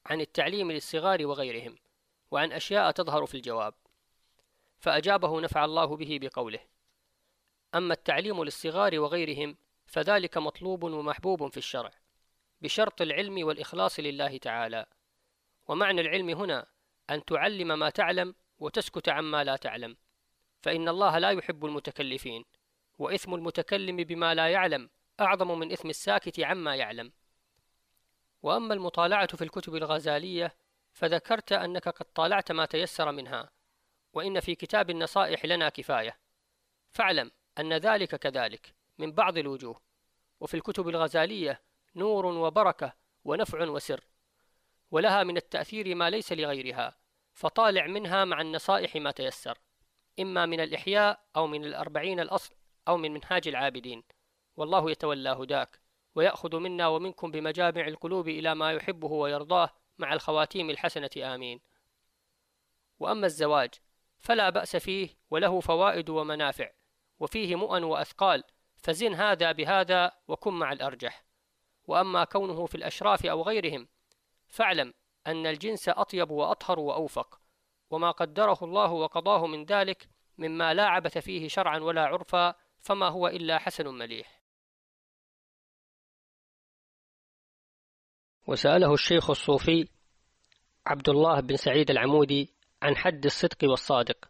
عن 0.07 0.21
التعليم 0.21 0.73
للصغار 0.73 1.27
وغيرهم 1.27 1.79
وعن 2.31 2.53
أشياء 2.53 2.91
تظهر 2.91 3.27
في 3.27 3.35
الجواب. 3.35 3.75
فأجابه 4.79 5.41
نفع 5.41 5.65
الله 5.65 5.97
به 5.97 6.19
بقوله. 6.23 6.61
أما 7.75 7.95
التعليم 7.95 8.45
للصغار 8.45 8.99
وغيرهم 8.99 9.57
فذلك 9.87 10.39
مطلوب 10.39 10.83
ومحبوب 10.83 11.49
في 11.49 11.57
الشرع 11.57 11.91
بشرط 12.61 13.03
العلم 13.03 13.47
والإخلاص 13.47 14.01
لله 14.01 14.39
تعالى. 14.39 14.87
ومعنى 15.69 16.01
العلم 16.01 16.31
هنا 16.31 16.67
أن 17.11 17.25
تعلم 17.25 17.79
ما 17.79 17.91
تعلم 17.91 18.35
وتسكت 18.59 19.09
عما 19.09 19.45
لا 19.45 19.57
تعلم. 19.57 19.97
فإن 20.63 20.89
الله 20.89 21.19
لا 21.19 21.31
يحب 21.31 21.65
المتكلفين 21.65 22.45
وإثم 22.99 23.35
المتكلم 23.35 23.97
بما 23.97 24.35
لا 24.35 24.49
يعلم 24.49 24.91
أعظم 25.21 25.59
من 25.59 25.73
إثم 25.73 25.91
الساكت 25.91 26.41
عما 26.41 26.77
يعلم. 26.77 27.13
وأما 28.43 28.75
المطالعة 28.75 29.37
في 29.37 29.45
الكتب 29.45 29.75
الغزالية 29.75 30.57
فذكرت 30.93 31.53
أنك 31.53 31.89
قد 31.89 32.07
طالعت 32.15 32.53
ما 32.53 32.67
تيسر 32.67 33.13
منها 33.13 33.51
وإن 34.13 34.41
في 34.41 34.55
كتاب 34.55 34.91
النصائح 34.91 35.45
لنا 35.45 35.69
كفاية. 35.69 36.19
فاعلم 36.91 37.31
أن 37.59 37.73
ذلك 37.73 38.15
كذلك 38.15 38.75
من 38.99 39.13
بعض 39.13 39.39
الوجوه 39.39 39.81
وفي 40.41 40.55
الكتب 40.55 40.89
الغزالية 40.89 41.63
نور 41.97 42.27
وبركة 42.27 42.93
ونفع 43.25 43.65
وسر 43.65 44.05
ولها 44.91 45.23
من 45.23 45.37
التأثير 45.37 45.95
ما 45.95 46.11
ليس 46.11 46.33
لغيرها 46.33 46.99
فطالع 47.33 47.87
منها 47.87 48.25
مع 48.25 48.41
النصائح 48.41 48.97
ما 48.97 49.11
تيسر. 49.11 49.59
إما 50.21 50.47
من 50.47 50.61
الإحياء 50.61 51.21
أو 51.37 51.47
من 51.47 51.65
الأربعين 51.65 52.21
الأصل 52.21 52.55
أو 52.89 52.97
من 52.97 53.13
منهاج 53.13 53.49
العابدين. 53.49 54.03
والله 54.57 54.91
يتولى 54.91 55.29
هداك 55.29 55.81
ويأخذ 56.15 56.57
منا 56.57 56.89
ومنكم 56.89 57.31
بمجامع 57.31 57.87
القلوب 57.87 58.29
إلى 58.29 58.55
ما 58.55 58.73
يحبه 58.73 59.13
ويرضاه 59.13 59.71
مع 59.99 60.13
الخواتيم 60.13 60.71
الحسنة 60.71 61.11
آمين. 61.35 61.61
وأما 62.99 63.27
الزواج 63.27 63.71
فلا 64.19 64.51
بأس 64.51 64.77
فيه 64.77 65.09
وله 65.31 65.61
فوائد 65.61 66.11
ومنافع 66.11 66.71
وفيه 67.21 67.55
مؤن 67.55 67.85
وأثقال 67.85 68.45
فزن 68.77 69.15
هذا 69.15 69.53
بهذا 69.53 70.13
وكن 70.29 70.55
مع 70.55 70.73
الأرجح. 70.73 71.25
وأما 71.87 72.25
كونه 72.25 72.67
في 72.67 72.75
الأشراف 72.75 73.27
أو 73.27 73.43
غيرهم 73.43 73.89
فاعلم 74.49 74.95
أن 75.27 75.47
الجنس 75.47 75.89
أطيب 75.89 76.31
وأطهر 76.31 76.81
وأوفق. 76.81 77.41
وما 77.91 78.11
قدره 78.11 78.59
الله 78.63 78.93
وقضاه 78.93 79.47
من 79.47 79.65
ذلك 79.65 80.09
مما 80.39 80.75
لا 80.75 80.85
عبث 80.85 81.19
فيه 81.19 81.49
شرعا 81.49 81.79
ولا 81.79 82.03
عرفا 82.03 82.55
فما 82.81 83.09
هو 83.09 83.29
إلا 83.29 83.59
حسن 83.59 83.89
مليح. 83.89 84.43
وسأله 88.47 88.93
الشيخ 88.93 89.31
الصوفي 89.31 89.89
عبد 90.87 91.09
الله 91.09 91.41
بن 91.41 91.57
سعيد 91.57 91.91
العمودي 91.91 92.55
عن 92.83 92.97
حد 92.97 93.25
الصدق 93.25 93.71
والصادق 93.71 94.29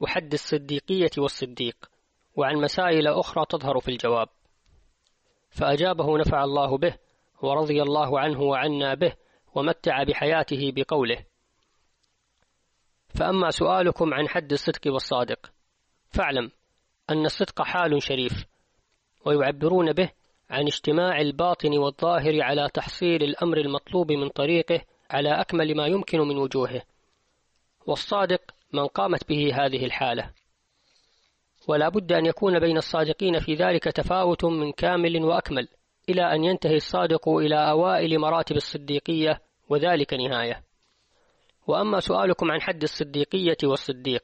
وحد 0.00 0.32
الصديقية 0.32 1.10
والصديق 1.18 1.90
وعن 2.36 2.56
مسائل 2.56 3.08
أخرى 3.08 3.44
تظهر 3.48 3.80
في 3.80 3.88
الجواب. 3.88 4.28
فأجابه 5.50 6.18
نفع 6.18 6.44
الله 6.44 6.78
به 6.78 6.98
ورضي 7.42 7.82
الله 7.82 8.20
عنه 8.20 8.40
وعنا 8.40 8.94
به 8.94 9.16
ومتع 9.54 10.02
بحياته 10.02 10.72
بقوله 10.76 11.24
فأما 13.08 13.50
سؤالكم 13.50 14.14
عن 14.14 14.28
حد 14.28 14.52
الصدق 14.52 14.80
والصادق 14.86 15.50
فاعلم 16.10 16.50
أن 17.10 17.24
الصدق 17.24 17.62
حال 17.62 18.02
شريف 18.02 18.44
ويعبرون 19.24 19.92
به 19.92 20.10
عن 20.50 20.66
اجتماع 20.66 21.20
الباطن 21.20 21.78
والظاهر 21.78 22.42
على 22.42 22.68
تحصيل 22.74 23.22
الأمر 23.22 23.56
المطلوب 23.58 24.12
من 24.12 24.28
طريقه 24.28 24.80
على 25.10 25.40
أكمل 25.40 25.76
ما 25.76 25.86
يمكن 25.86 26.18
من 26.18 26.38
وجوهه. 26.38 26.82
والصادق 27.86 28.40
من 28.72 28.86
قامت 28.86 29.28
به 29.28 29.54
هذه 29.54 29.84
الحالة. 29.84 30.30
ولا 31.68 31.88
بد 31.88 32.12
أن 32.12 32.26
يكون 32.26 32.58
بين 32.58 32.76
الصادقين 32.76 33.40
في 33.40 33.54
ذلك 33.54 33.84
تفاوت 33.84 34.44
من 34.44 34.72
كامل 34.72 35.24
وأكمل 35.24 35.68
إلى 36.08 36.34
أن 36.34 36.44
ينتهي 36.44 36.76
الصادق 36.76 37.28
إلى 37.28 37.70
أوائل 37.70 38.18
مراتب 38.18 38.56
الصديقية 38.56 39.40
وذلك 39.68 40.14
نهاية. 40.14 40.67
وأما 41.68 42.00
سؤالكم 42.00 42.50
عن 42.50 42.60
حد 42.60 42.82
الصديقية 42.82 43.56
والصديق 43.64 44.22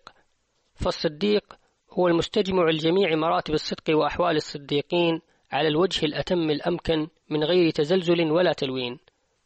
فالصديق 0.74 1.44
هو 1.92 2.08
المستجمع 2.08 2.70
لجميع 2.70 3.16
مراتب 3.16 3.54
الصدق 3.54 3.96
وأحوال 3.96 4.36
الصديقين 4.36 5.20
على 5.52 5.68
الوجه 5.68 6.06
الأتم 6.06 6.50
الأمكن 6.50 7.08
من 7.30 7.44
غير 7.44 7.70
تزلزل 7.70 8.30
ولا 8.30 8.52
تلوين 8.52 8.98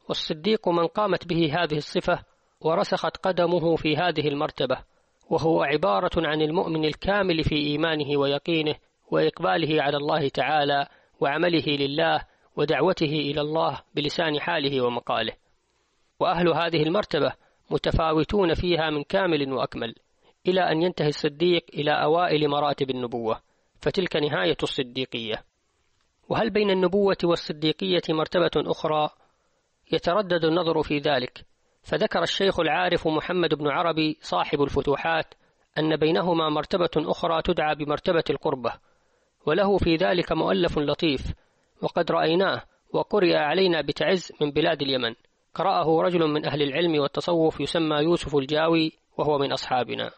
والصديق 0.09 0.69
من 0.69 0.87
قامت 0.87 1.27
به 1.27 1.63
هذه 1.63 1.77
الصفة 1.77 2.19
ورسخت 2.61 3.17
قدمه 3.17 3.77
في 3.77 3.97
هذه 3.97 4.29
المرتبة 4.29 4.79
وهو 5.31 5.63
عبارة 5.63 6.11
عن 6.17 6.43
المؤمن 6.43 6.85
الكامل 6.85 7.45
في 7.45 7.55
إيمانه 7.55 8.19
ويقينه 8.19 8.75
وإقباله 9.11 9.83
على 9.83 9.97
الله 9.97 10.29
تعالى 10.29 10.87
وعمله 11.21 11.67
لله 11.67 12.21
ودعوته 12.57 13.05
إلى 13.07 13.41
الله 13.41 13.81
بلسان 13.95 14.41
حاله 14.41 14.81
ومقاله. 14.81 15.33
وأهل 16.21 16.49
هذه 16.49 16.83
المرتبة 16.83 17.33
متفاوتون 17.71 18.55
فيها 18.55 18.91
من 18.91 19.03
كامل 19.03 19.53
وأكمل 19.53 19.95
إلى 20.47 20.61
أن 20.61 20.83
ينتهي 20.83 21.09
الصديق 21.09 21.65
إلى 21.75 21.91
أوائل 21.91 22.49
مراتب 22.49 22.91
النبوة 22.91 23.41
فتلك 23.81 24.17
نهاية 24.17 24.57
الصديقية. 24.63 25.45
وهل 26.29 26.51
بين 26.51 26.71
النبوة 26.71 27.17
والصديقية 27.25 28.03
مرتبة 28.09 28.51
أخرى؟ 28.57 29.11
يتردد 29.93 30.45
النظر 30.45 30.83
في 30.83 30.99
ذلك. 30.99 31.45
فذكر 31.83 32.23
الشيخ 32.23 32.61
العارف 32.61 33.09
محمد 33.09 33.55
بن 33.55 33.69
عربي 33.69 34.19
صاحب 34.21 34.63
الفتوحات 34.63 35.35
أن 35.79 35.97
بينهما 35.97 36.49
مرتبة 36.49 36.91
أخرى 36.97 37.43
تدعى 37.43 37.75
بمرتبة 37.75 38.25
القربة 38.31 38.73
وله 39.47 39.79
في 39.79 39.97
ذلك 39.97 40.33
مؤلف 40.33 40.79
لطيف 40.79 41.33
وقد 41.83 42.13
رأيناه 42.13 42.63
وقرئ 42.93 43.37
علينا 43.37 43.81
بتعز 43.81 44.33
من 44.41 44.51
بلاد 44.51 44.83
اليمن. 44.83 45.15
قرأه 45.55 46.03
رجل 46.03 46.27
من 46.27 46.47
أهل 46.47 46.63
العلم 46.63 47.01
والتصوف 47.01 47.61
يسمى 47.61 47.97
يوسف 47.97 48.37
الجاوي 48.37 48.93
وهو 49.19 49.39
من 49.39 49.53
أصحابنا. 49.53 50.11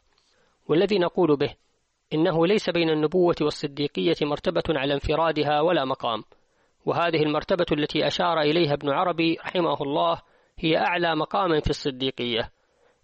والذي 0.69 0.99
نقول 0.99 1.37
به 1.37 1.55
إنه 2.15 2.47
ليس 2.47 2.71
بين 2.71 2.91
النبوة 2.91 3.37
والصديقية 3.41 4.17
مرتبة 4.23 4.63
على 4.69 4.95
انفرادها 4.95 5.61
ولا 5.61 5.85
مقام. 5.85 6.25
وهذه 6.87 7.23
المرتبة 7.23 7.67
التي 7.73 8.07
أشار 8.07 8.41
إليها 8.41 8.73
ابن 8.73 8.89
عربي 8.89 9.37
رحمه 9.47 9.83
الله 9.83 10.21
هي 10.59 10.77
أعلى 10.77 11.17
مقام 11.17 11.61
في 11.61 11.71
الصديقية 11.71 12.51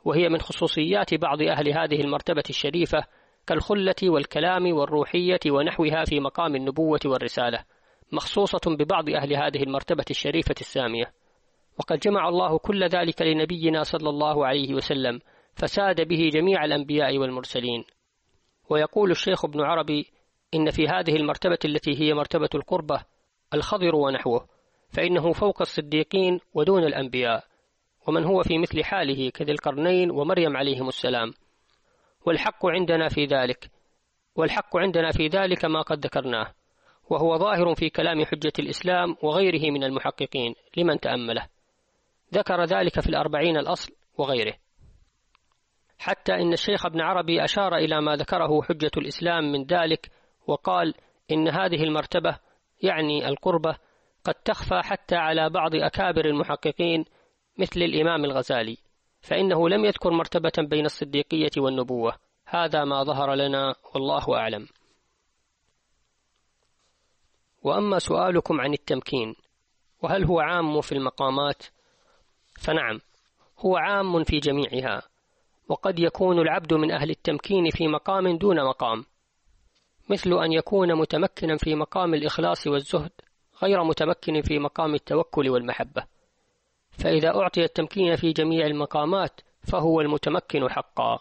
وهي 0.05 0.29
من 0.29 0.41
خصوصيات 0.41 1.15
بعض 1.15 1.43
أهل 1.43 1.69
هذه 1.69 2.01
المرتبة 2.01 2.43
الشريفة 2.51 3.05
كالخلة 3.47 3.95
والكلام 4.03 4.73
والروحية 4.73 5.41
ونحوها 5.47 6.05
في 6.05 6.21
مقام 6.21 6.57
النبوة 6.57 7.01
والرسالة 7.05 7.65
مخصوصة 8.13 8.61
ببعض 8.67 9.11
أهل 9.11 9.37
هذه 9.37 9.63
المرتبة 9.63 10.05
الشريفة 10.11 10.55
السامية. 10.61 11.13
وقد 11.79 11.99
جمع 11.99 12.29
الله 12.29 12.59
كل 12.59 12.85
ذلك 12.85 13.23
لنبينا 13.23 13.83
صلى 13.83 14.09
الله 14.09 14.47
عليه 14.47 14.75
وسلم 14.75 15.21
فساد 15.55 16.09
به 16.09 16.31
جميع 16.33 16.65
الأنبياء 16.65 17.19
والمرسلين. 17.19 17.85
ويقول 18.71 19.11
الشيخ 19.11 19.45
ابن 19.45 19.61
عربي 19.61 20.07
إن 20.55 20.71
في 20.71 20.89
هذه 20.89 21.17
المرتبة 21.17 21.59
التي 21.65 22.01
هي 22.01 22.15
مرتبة 22.15 22.49
القربة 22.55 23.05
الخضر 23.55 23.97
ونحوه 23.97 24.49
فإنه 24.89 25.33
فوق 25.33 25.61
الصديقين 25.61 26.41
ودون 26.55 26.85
الأنبياء 26.85 27.45
ومن 28.09 28.25
هو 28.25 28.43
في 28.43 28.59
مثل 28.59 28.85
حاله 28.85 29.31
كذي 29.31 29.53
القرنين 29.53 30.11
ومريم 30.11 30.57
عليهم 30.57 30.89
السلام. 30.89 31.33
والحق 32.27 32.67
عندنا 32.67 33.09
في 33.09 33.25
ذلك 33.25 33.71
والحق 34.37 34.77
عندنا 34.77 35.13
في 35.13 35.27
ذلك 35.27 35.65
ما 35.65 35.83
قد 35.83 36.07
ذكرناه 36.07 36.55
وهو 37.11 37.39
ظاهر 37.39 37.75
في 37.75 37.91
كلام 37.91 38.25
حجة 38.25 38.53
الإسلام 38.59 39.17
وغيره 39.23 39.71
من 39.71 39.85
المحققين 39.85 40.55
لمن 40.77 41.01
تأمله. 41.01 41.56
ذكر 42.35 42.65
ذلك 42.65 43.01
في 43.01 43.07
الأربعين 43.07 43.57
الأصل 43.57 43.93
وغيره. 44.19 44.55
حتى 45.99 46.35
إن 46.35 46.53
الشيخ 46.53 46.87
ابن 46.87 47.01
عربي 47.01 47.45
أشار 47.45 47.77
إلى 47.77 48.01
ما 48.01 48.17
ذكره 48.17 48.63
حجة 48.63 48.91
الإسلام 48.97 49.53
من 49.53 49.65
ذلك 49.65 50.11
وقال 50.47 50.95
إن 51.31 51.49
هذه 51.49 51.85
المرتبة 51.85 52.39
يعني 52.83 53.29
القربة 53.29 53.77
قد 54.25 54.35
تخفى 54.35 54.81
حتى 54.85 55.17
على 55.17 55.51
بعض 55.51 55.75
أكابر 55.75 56.25
المحققين 56.25 57.05
مثل 57.59 57.83
الإمام 57.83 58.25
الغزالي 58.25 58.79
فإنه 59.21 59.69
لم 59.69 59.85
يذكر 59.85 60.11
مرتبة 60.11 60.53
بين 60.59 60.85
الصديقية 60.85 61.51
والنبوة. 61.59 62.17
هذا 62.47 62.85
ما 62.85 63.03
ظهر 63.03 63.35
لنا 63.35 63.75
والله 63.95 64.37
أعلم. 64.37 64.67
وأما 67.63 67.99
سؤالكم 67.99 68.61
عن 68.61 68.73
التمكين 68.73 69.35
وهل 70.03 70.25
هو 70.25 70.41
عام 70.41 70.81
في 70.81 70.93
المقامات؟ 70.93 71.63
فنعم 72.59 73.01
هو 73.59 73.77
عام 73.77 74.25
في 74.25 74.39
جميعها 74.39 75.03
وقد 75.69 75.99
يكون 75.99 76.39
العبد 76.39 76.75
من 76.75 76.91
أهل 76.91 77.11
التمكين 77.11 77.71
في 77.71 77.89
مقام 77.89 78.37
دون 78.37 78.65
مقام 78.65 79.05
مثل 80.11 80.33
أن 80.33 80.53
يكون 80.53 80.95
متمكنا 80.95 81.57
في 81.57 81.75
مقام 81.75 82.15
الإخلاص 82.15 82.67
والزهد 82.67 83.11
غير 83.63 83.85
متمكن 83.85 84.43
في 84.43 84.59
مقام 84.59 84.95
التوكل 84.95 85.49
والمحبة. 85.49 86.05
فإذا 86.91 87.29
أعطي 87.29 87.65
التمكين 87.65 88.17
في 88.17 88.33
جميع 88.33 88.67
المقامات 88.67 89.41
فهو 89.63 90.01
المتمكن 90.01 90.71
حقا 90.71 91.19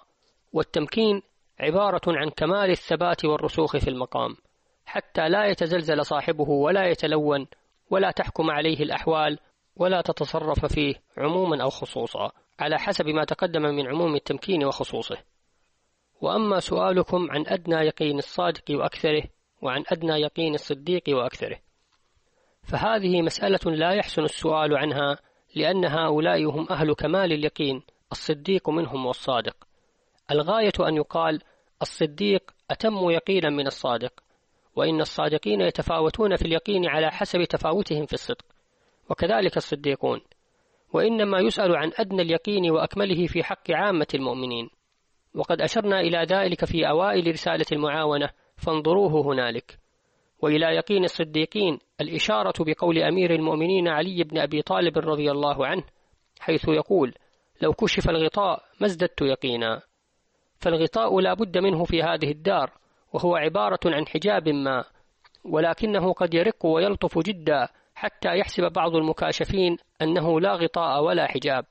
والتمكين 0.54 1.22
عبارة 1.60 2.02
عن 2.08 2.30
كمال 2.30 2.72
الثبات 2.72 3.26
والرسوخ 3.26 3.78
في 3.78 3.90
المقام 3.90 4.36
حتى 4.86 5.30
لا 5.30 5.46
يتزلزل 5.46 6.06
صاحبه 6.06 6.50
ولا 6.50 6.86
يتلون 6.86 7.48
ولا 7.90 8.12
تحكم 8.12 8.52
عليه 8.52 8.84
الأحوال 8.84 9.40
ولا 9.76 10.02
تتصرف 10.02 10.66
فيه 10.66 10.96
عموما 11.18 11.64
أو 11.64 11.70
خصوصا 11.70 12.32
على 12.60 12.80
حسب 12.80 13.06
ما 13.06 13.24
تقدم 13.24 13.62
من 13.62 13.88
عموم 13.88 14.16
التمكين 14.16 14.66
وخصوصه. 14.66 15.18
وأما 16.22 16.60
سؤالكم 16.60 17.32
عن 17.32 17.44
أدنى 17.48 17.76
يقين 17.76 18.18
الصادق 18.18 18.64
وأكثره 18.70 19.24
وعن 19.62 19.84
أدنى 19.88 20.14
يقين 20.14 20.54
الصديق 20.54 21.04
وأكثره. 21.10 21.58
فهذه 22.64 23.22
مسألة 23.22 23.72
لا 23.72 23.92
يحسن 23.92 24.24
السؤال 24.24 24.78
عنها 24.78 25.18
لأن 25.56 25.86
هؤلاء 25.86 26.46
هم 26.46 26.68
أهل 26.70 26.94
كمال 26.94 27.34
اليقين 27.34 27.82
الصديق 28.12 28.70
منهم 28.70 29.06
والصادق. 29.06 29.56
الغاية 30.32 30.74
أن 30.88 30.96
يقال 30.96 31.42
الصديق 31.82 32.52
أتم 32.72 33.10
يقينا 33.10 33.50
من 33.50 33.68
الصادق 33.68 34.14
وإن 34.76 35.02
الصادقين 35.02 35.62
يتفاوتون 35.62 36.36
في 36.36 36.46
اليقين 36.46 36.86
على 36.86 37.12
حسب 37.12 37.44
تفاوتهم 37.44 38.06
في 38.06 38.14
الصدق. 38.14 38.46
وكذلك 39.10 39.58
الصديقون. 39.58 40.22
وإنما 40.94 41.40
يسأل 41.40 41.76
عن 41.76 41.92
أدنى 41.96 42.22
اليقين 42.22 42.72
وأكمله 42.72 43.28
في 43.28 43.44
حق 43.44 43.72
عامة 43.72 44.08
المؤمنين. 44.14 44.70
وقد 45.36 45.62
أشرنا 45.62 46.00
إلى 46.00 46.18
ذلك 46.18 46.66
في 46.66 46.90
أوائل 46.90 47.32
رسالة 47.32 47.66
المعاونة 47.72 48.30
فانظروه 48.58 49.34
هنالك. 49.34 49.80
وإلى 50.42 50.66
يقين 50.66 51.04
الصديقين 51.04 51.80
الإشارة 52.02 52.54
بقول 52.60 53.00
أمير 53.00 53.36
المؤمنين 53.36 53.88
علي 53.88 54.24
بن 54.24 54.38
أبي 54.38 54.62
طالب 54.62 54.98
رضي 54.98 55.32
الله 55.32 55.68
عنه 55.68 55.84
حيث 56.40 56.68
يقول 56.68 57.14
لو 57.62 57.74
كشف 57.74 58.10
الغطاء 58.10 58.64
ما 58.80 58.88
ازددت 58.88 59.22
يقينا. 59.22 59.82
فالغطاء 60.60 61.20
لا 61.20 61.34
بد 61.34 61.58
منه 61.58 61.84
في 61.84 62.04
هذه 62.04 62.32
الدار 62.32 62.72
وهو 63.14 63.36
عبارة 63.36 63.80
عن 63.86 64.08
حجاب 64.08 64.50
ما 64.50 64.84
ولكنه 65.44 66.14
قد 66.14 66.34
يرق 66.34 66.66
ويلطف 66.66 67.20
جدا 67.20 67.68
حتى 67.96 68.38
يحسب 68.38 68.72
بعض 68.72 68.96
المكاشفين 68.96 69.78
أنه 70.02 70.40
لا 70.40 70.54
غطاء 70.56 71.04
ولا 71.04 71.28
حجاب 71.28 71.66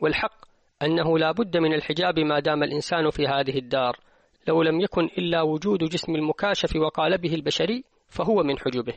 والحق 0.00 0.46
أنه 0.82 1.18
لا 1.18 1.32
بد 1.32 1.56
من 1.56 1.74
الحجاب 1.74 2.18
ما 2.18 2.40
دام 2.40 2.62
الإنسان 2.62 3.10
في 3.10 3.26
هذه 3.26 3.58
الدار. 3.58 3.96
لو 4.48 4.62
لم 4.62 4.80
يكن 4.80 5.04
إلا 5.04 5.42
وجود 5.42 5.84
جسم 5.84 6.14
المكاشف 6.14 6.76
وقالبه 6.76 7.34
البشري 7.34 7.84
فهو 8.08 8.42
من 8.42 8.58
حجبه. 8.58 8.94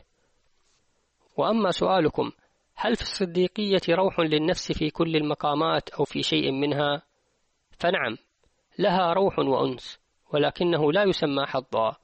وأما 1.36 1.70
سؤالكم 1.70 2.30
هل 2.76 2.96
في 2.96 3.02
الصديقية 3.02 3.80
روح 3.90 4.20
للنفس 4.20 4.72
في 4.72 4.90
كل 4.90 5.16
المقامات 5.16 5.90
أو 5.90 6.04
في 6.04 6.22
شيء 6.22 6.52
منها؟ 6.52 7.02
فنعم 7.78 8.16
لها 8.78 9.12
روح 9.12 9.38
وأنس 9.38 10.00
ولكنه 10.32 10.92
لا 10.92 11.02
يسمى 11.02 11.46
حظا 11.46 11.96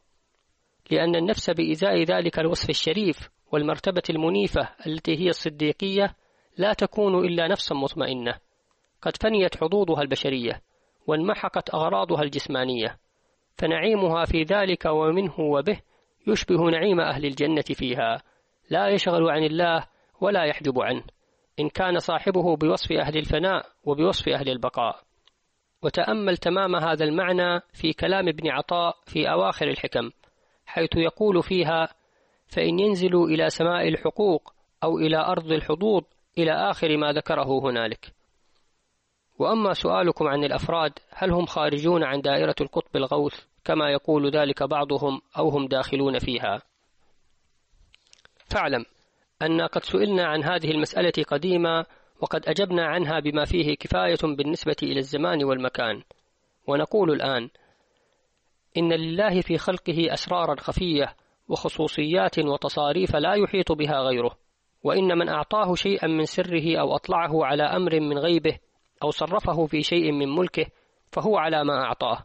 لأن 0.90 1.16
النفس 1.16 1.50
بإزاء 1.50 2.02
ذلك 2.02 2.38
الوصف 2.38 2.70
الشريف 2.70 3.28
والمرتبة 3.53 4.03
المنيفة 4.11 4.69
التي 4.87 5.21
هي 5.21 5.29
الصديقية 5.29 6.15
لا 6.57 6.73
تكون 6.73 7.25
إلا 7.25 7.49
نفسا 7.49 7.75
مطمئنة. 7.75 8.35
قد 9.03 9.17
فنيت 9.17 9.57
حظوظها 9.57 10.03
البشرية 10.03 10.62
وانمحقت 11.07 11.75
أغراضها 11.75 12.23
الجسمانية. 12.23 12.99
فنعيمها 13.59 14.25
في 14.25 14.43
ذلك 14.43 14.85
ومنه 14.87 15.41
وبه 15.41 15.81
يشبه 16.26 16.71
نعيم 16.71 17.00
أهل 17.00 17.25
الجنة 17.25 17.62
فيها. 17.62 18.23
لا 18.71 18.88
يشغل 18.88 19.31
عن 19.31 19.45
الله 19.45 19.87
ولا 20.21 20.45
يحجب 20.45 20.81
عنه. 20.81 21.03
إن 21.61 21.69
كان 21.69 21.99
صاحبه 21.99 22.57
بوصف 22.57 22.93
أهل 22.93 23.19
الفناء 23.19 23.67
وبوصف 23.85 24.29
أهل 24.29 24.49
البقاء. 24.49 25.07
وتأمل 25.83 26.37
تمام 26.37 26.76
هذا 26.76 27.05
المعنى 27.05 27.61
في 27.73 27.93
كلام 27.93 28.29
ابن 28.29 28.49
عطاء 28.50 28.97
في 29.07 29.31
أواخر 29.31 29.69
الحكم 29.69 30.11
حيث 30.67 30.97
يقول 30.97 31.42
فيها 31.42 31.88
فإن 32.46 32.78
ينزلوا 32.78 33.28
إلى 33.28 33.50
سماء 33.50 33.88
الحقوق 33.88 34.54
أو 34.85 34.98
إلى 34.98 35.16
أرض 35.16 35.52
الحظوظ 35.52 36.02
إلى 36.38 36.52
آخر 36.52 36.96
ما 36.96 37.12
ذكره 37.12 37.61
هنالك. 37.62 38.12
وأما 39.38 39.72
سؤالكم 39.72 40.26
عن 40.26 40.44
الأفراد 40.44 40.92
هل 41.11 41.30
هم 41.30 41.46
خارجون 41.46 42.04
عن 42.04 42.20
دائرة 42.20 42.54
القطب 42.61 42.96
الغوث 42.96 43.44
كما 43.64 43.90
يقول 43.90 44.30
ذلك 44.30 44.62
بعضهم 44.62 45.20
أو 45.38 45.48
هم 45.48 45.66
داخلون 45.66 46.18
فيها؟ 46.18 46.62
فاعلم 48.50 48.85
أن 49.42 49.62
قد 49.62 49.85
سئلنا 49.85 50.26
عن 50.26 50.44
هذه 50.44 50.70
المسألة 50.70 51.24
قديما 51.28 51.85
وقد 52.20 52.48
أجبنا 52.48 52.87
عنها 52.87 53.20
بما 53.20 53.44
فيه 53.44 53.74
كفاية 53.76 54.18
بالنسبة 54.22 54.76
إلى 54.82 54.98
الزمان 54.98 55.44
والمكان. 55.44 56.02
ونقول 56.66 57.11
الآن 57.11 57.50
إن 58.76 58.92
لله 58.92 59.40
في 59.40 59.59
خلقه 59.59 60.14
أسرارا 60.14 60.61
خفية 60.61 61.16
وخصوصيات 61.48 62.38
وتصاريف 62.38 63.16
لا 63.16 63.35
يحيط 63.35 63.72
بها 63.72 64.00
غيره 64.00 64.37
وإن 64.85 65.18
من 65.18 65.28
أعطاه 65.28 65.74
شيئا 65.74 66.09
من 66.09 66.24
سره 66.24 66.80
أو 66.80 66.96
أطلعه 66.96 67.44
على 67.44 67.62
أمر 67.62 68.00
من 68.00 68.18
غيبه 68.18 68.59
أو 69.02 69.11
صرفه 69.11 69.66
في 69.66 69.82
شيء 69.82 70.12
من 70.12 70.28
ملكه 70.28 70.66
فهو 71.12 71.37
على 71.37 71.64
ما 71.64 71.82
أعطاه. 71.85 72.24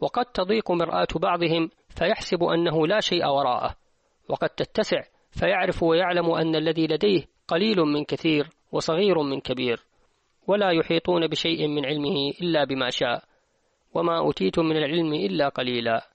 وقد 0.00 0.24
تضيق 0.24 0.70
مرآة 0.70 1.06
بعضهم 1.16 1.70
فيحسب 1.88 2.44
أنه 2.44 2.86
لا 2.86 3.00
شيء 3.00 3.26
وراءه 3.26 3.76
وقد 4.28 4.48
تتسع 4.48 5.02
فيعرف 5.30 5.82
ويعلم 5.82 6.30
أن 6.30 6.56
الذي 6.56 6.86
لديه 6.86 7.24
قليل 7.48 7.80
من 7.80 8.04
كثير 8.04 8.48
وصغير 8.72 9.22
من 9.22 9.40
كبير 9.40 9.80
ولا 10.46 10.70
يحيطون 10.70 11.26
بشيء 11.26 11.68
من 11.68 11.86
علمه 11.86 12.30
إلا 12.40 12.64
بما 12.64 12.90
شاء 12.90 13.24
وما 13.94 14.18
أوتيتم 14.18 14.64
من 14.64 14.76
العلم 14.76 15.12
إلا 15.12 15.48
قليلا. 15.48 16.08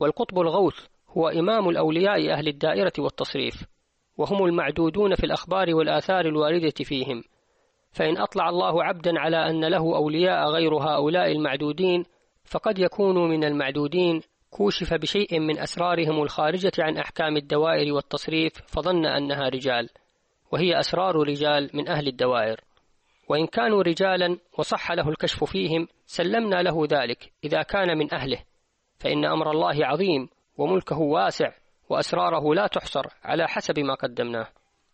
والقطب 0.00 0.40
الغوث 0.40 0.86
هو 1.18 1.28
إمام 1.28 1.68
الأولياء 1.68 2.32
أهل 2.32 2.48
الدائرة 2.48 2.92
والتصريف 2.98 3.64
وهم 4.18 4.44
المعدودون 4.44 5.14
في 5.14 5.24
الأخبار 5.24 5.74
والآثار 5.74 6.26
الواردة 6.26 6.84
فيهم. 6.84 7.24
فإن 7.92 8.18
أطلع 8.18 8.48
الله 8.48 8.84
عبدا 8.84 9.20
على 9.20 9.50
أن 9.50 9.64
له 9.64 9.96
أولياء 9.96 10.48
غير 10.48 10.74
هؤلاء 10.74 11.32
المعدودين 11.32 12.04
فقد 12.44 12.78
يكون 12.78 13.30
من 13.30 13.44
المعدودين 13.44 14.20
كوشف 14.50 14.94
بشيء 14.94 15.40
من 15.40 15.58
أسرارهم 15.58 16.22
الخارجة 16.22 16.72
عن 16.78 16.96
أحكام 16.96 17.36
الدوائر 17.36 17.92
والتصريف 17.92 18.52
فظن 18.66 19.06
أنها 19.06 19.48
رجال 19.48 19.88
وهي 20.52 20.80
أسرار 20.80 21.16
رجال 21.16 21.70
من 21.74 21.88
أهل 21.88 22.08
الدوائر. 22.08 22.60
وإن 23.28 23.46
كانوا 23.46 23.82
رجالا 23.82 24.38
وصح 24.58 24.92
له 24.92 25.08
الكشف 25.08 25.44
فيهم 25.44 25.88
سلمنا 26.06 26.62
له 26.62 26.86
ذلك 26.90 27.32
إذا 27.44 27.62
كان 27.62 27.98
من 27.98 28.14
أهله 28.14 28.38
فإن 28.98 29.24
أمر 29.24 29.50
الله 29.50 29.86
عظيم. 29.86 30.28
وملكه 30.58 30.98
واسع 30.98 31.52
وأسراره 31.88 32.54
لا 32.54 32.66
تحصر 32.66 33.06
على 33.24 33.48
حسب 33.48 33.78
ما 33.78 33.94
قدمناه 33.94 34.46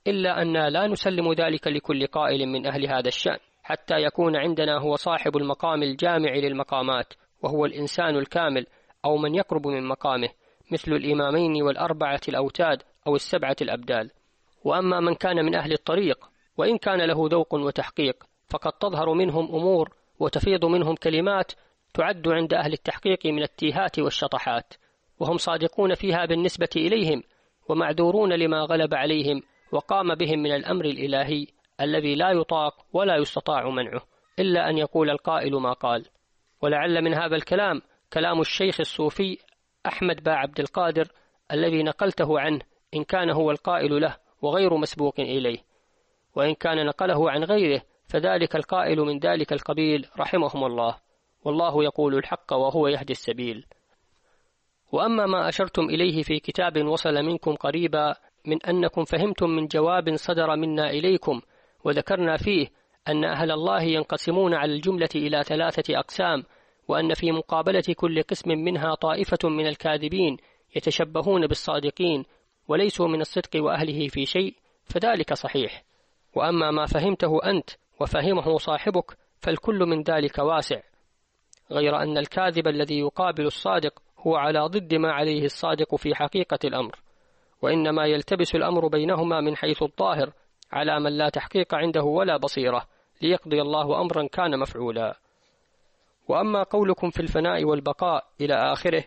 إلا 0.06 0.42
أن 0.42 0.68
لا 0.68 0.86
نسلم 0.86 1.32
ذلك 1.32 1.66
لكل 1.66 2.06
قائل 2.06 2.48
من 2.48 2.66
أهل 2.66 2.86
هذا 2.86 3.08
الشأن 3.08 3.38
حتى 3.62 3.94
يكون 3.94 4.36
عندنا 4.36 4.78
هو 4.78 4.96
صاحب 4.96 5.36
المقام 5.36 5.82
الجامع 5.82 6.32
للمقامات 6.34 7.14
وهو 7.42 7.64
الإنسان 7.64 8.16
الكامل 8.16 8.66
أو 9.04 9.16
من 9.16 9.34
يقرب 9.34 9.66
من 9.66 9.88
مقامه 9.88 10.28
مثل 10.72 10.92
الإمامين 10.92 11.62
والأربعة 11.62 12.20
الأوتاد 12.28 12.82
أو 13.06 13.14
السبعة 13.14 13.56
الأبدال. 13.62 14.10
وأما 14.64 15.00
من 15.00 15.14
كان 15.14 15.44
من 15.44 15.54
أهل 15.54 15.72
الطريق 15.72 16.28
وإن 16.56 16.78
كان 16.78 17.00
له 17.00 17.28
ذوق 17.30 17.54
وتحقيق 17.54 18.24
فقد 18.50 18.72
تظهر 18.72 19.14
منهم 19.14 19.54
أمور 19.54 19.94
وتفيض 20.20 20.64
منهم 20.64 20.94
كلمات 20.94 21.52
تعد 21.94 22.28
عند 22.28 22.54
أهل 22.54 22.72
التحقيق 22.72 23.26
من 23.26 23.42
التيهات 23.42 23.98
والشطحات. 23.98 24.74
وهم 25.20 25.36
صادقون 25.36 25.94
فيها 25.94 26.24
بالنسبة 26.24 26.68
إليهم 26.76 27.22
ومعذورون 27.68 28.32
لما 28.32 28.60
غلب 28.60 28.94
عليهم 28.94 29.42
وقام 29.72 30.14
بهم 30.14 30.38
من 30.38 30.54
الأمر 30.54 30.84
الإلهي 30.84 31.46
الذي 31.80 32.14
لا 32.14 32.30
يطاق 32.30 32.86
ولا 32.92 33.16
يستطاع 33.16 33.70
منعه 33.70 34.02
إلا 34.38 34.70
أن 34.70 34.78
يقول 34.78 35.10
القائل 35.10 35.56
ما 35.56 35.72
قال. 35.72 36.06
ولعل 36.62 37.02
من 37.02 37.14
هذا 37.14 37.36
الكلام 37.36 37.82
كلام 38.12 38.40
الشيخ 38.40 38.80
الصوفي 38.80 39.38
أحمد 39.86 40.22
با 40.22 40.32
عبد 40.32 40.60
القادر 40.60 41.08
الذي 41.52 41.82
نقلته 41.82 42.40
عنه 42.40 42.60
إن 42.94 43.04
كان 43.04 43.30
هو 43.30 43.50
القائل 43.50 44.00
له 44.00 44.16
وغير 44.42 44.76
مسبوق 44.76 45.20
إليه. 45.20 45.58
وإن 46.36 46.54
كان 46.54 46.86
نقله 46.86 47.30
عن 47.30 47.44
غيره 47.44 47.82
فذلك 48.08 48.56
القائل 48.56 49.00
من 49.00 49.18
ذلك 49.18 49.52
القبيل 49.52 50.06
رحمهم 50.18 50.64
الله. 50.64 50.96
والله 51.44 51.84
يقول 51.84 52.14
الحق 52.14 52.52
وهو 52.52 52.88
يهدي 52.88 53.12
السبيل. 53.12 53.66
وأما 54.92 55.26
ما 55.26 55.48
أشرتم 55.48 55.82
إليه 55.82 56.22
في 56.22 56.38
كتاب 56.38 56.86
وصل 56.86 57.14
منكم 57.14 57.54
قريبا 57.54 58.14
من 58.46 58.62
أنكم 58.62 59.04
فهمتم 59.04 59.50
من 59.50 59.66
جواب 59.66 60.16
صدر 60.16 60.56
منا 60.56 60.90
إليكم 60.90 61.40
وذكرنا 61.84 62.36
فيه 62.36 62.68
أن 63.08 63.24
أهل 63.24 63.50
الله 63.50 63.82
ينقسمون 63.82 64.54
على 64.54 64.72
الجملة 64.74 65.08
إلى 65.14 65.42
ثلاثة 65.42 65.98
أقسام 65.98 66.44
وأن 66.88 67.14
في 67.14 67.32
مقابلة 67.32 67.82
كل 67.96 68.22
قسم 68.22 68.50
منها 68.50 68.94
طائفة 68.94 69.48
من 69.48 69.66
الكاذبين 69.66 70.36
يتشبهون 70.76 71.46
بالصادقين 71.46 72.24
وليسوا 72.68 73.08
من 73.08 73.20
الصدق 73.20 73.64
وأهله 73.64 74.08
في 74.08 74.26
شيء 74.26 74.54
فذلك 74.84 75.34
صحيح. 75.34 75.84
وأما 76.34 76.70
ما 76.70 76.86
فهمته 76.86 77.44
أنت 77.44 77.70
وفهمه 78.00 78.58
صاحبك 78.58 79.16
فالكل 79.40 79.78
من 79.78 80.02
ذلك 80.02 80.38
واسع. 80.38 80.80
غير 81.70 81.96
أن 81.96 82.18
الكاذب 82.18 82.68
الذي 82.68 82.98
يقابل 82.98 83.46
الصادق 83.46 84.02
هو 84.18 84.36
على 84.36 84.60
ضد 84.60 84.94
ما 84.94 85.12
عليه 85.12 85.44
الصادق 85.44 85.94
في 85.94 86.14
حقيقة 86.14 86.58
الأمر 86.64 86.98
وإنما 87.62 88.06
يلتبس 88.06 88.54
الأمر 88.54 88.88
بينهما 88.88 89.40
من 89.40 89.56
حيث 89.56 89.82
الظاهر 89.82 90.32
على 90.72 91.00
من 91.00 91.18
لا 91.18 91.28
تحقيق 91.28 91.74
عنده 91.74 92.02
ولا 92.02 92.36
بصيرة 92.36 92.86
ليقضي 93.22 93.62
الله 93.62 94.00
أمرا 94.00 94.26
كان 94.26 94.58
مفعولا. 94.58 95.18
وأما 96.28 96.62
قولكم 96.62 97.10
في 97.10 97.20
الفناء 97.20 97.64
والبقاء 97.64 98.24
إلى 98.40 98.54
آخره 98.54 99.04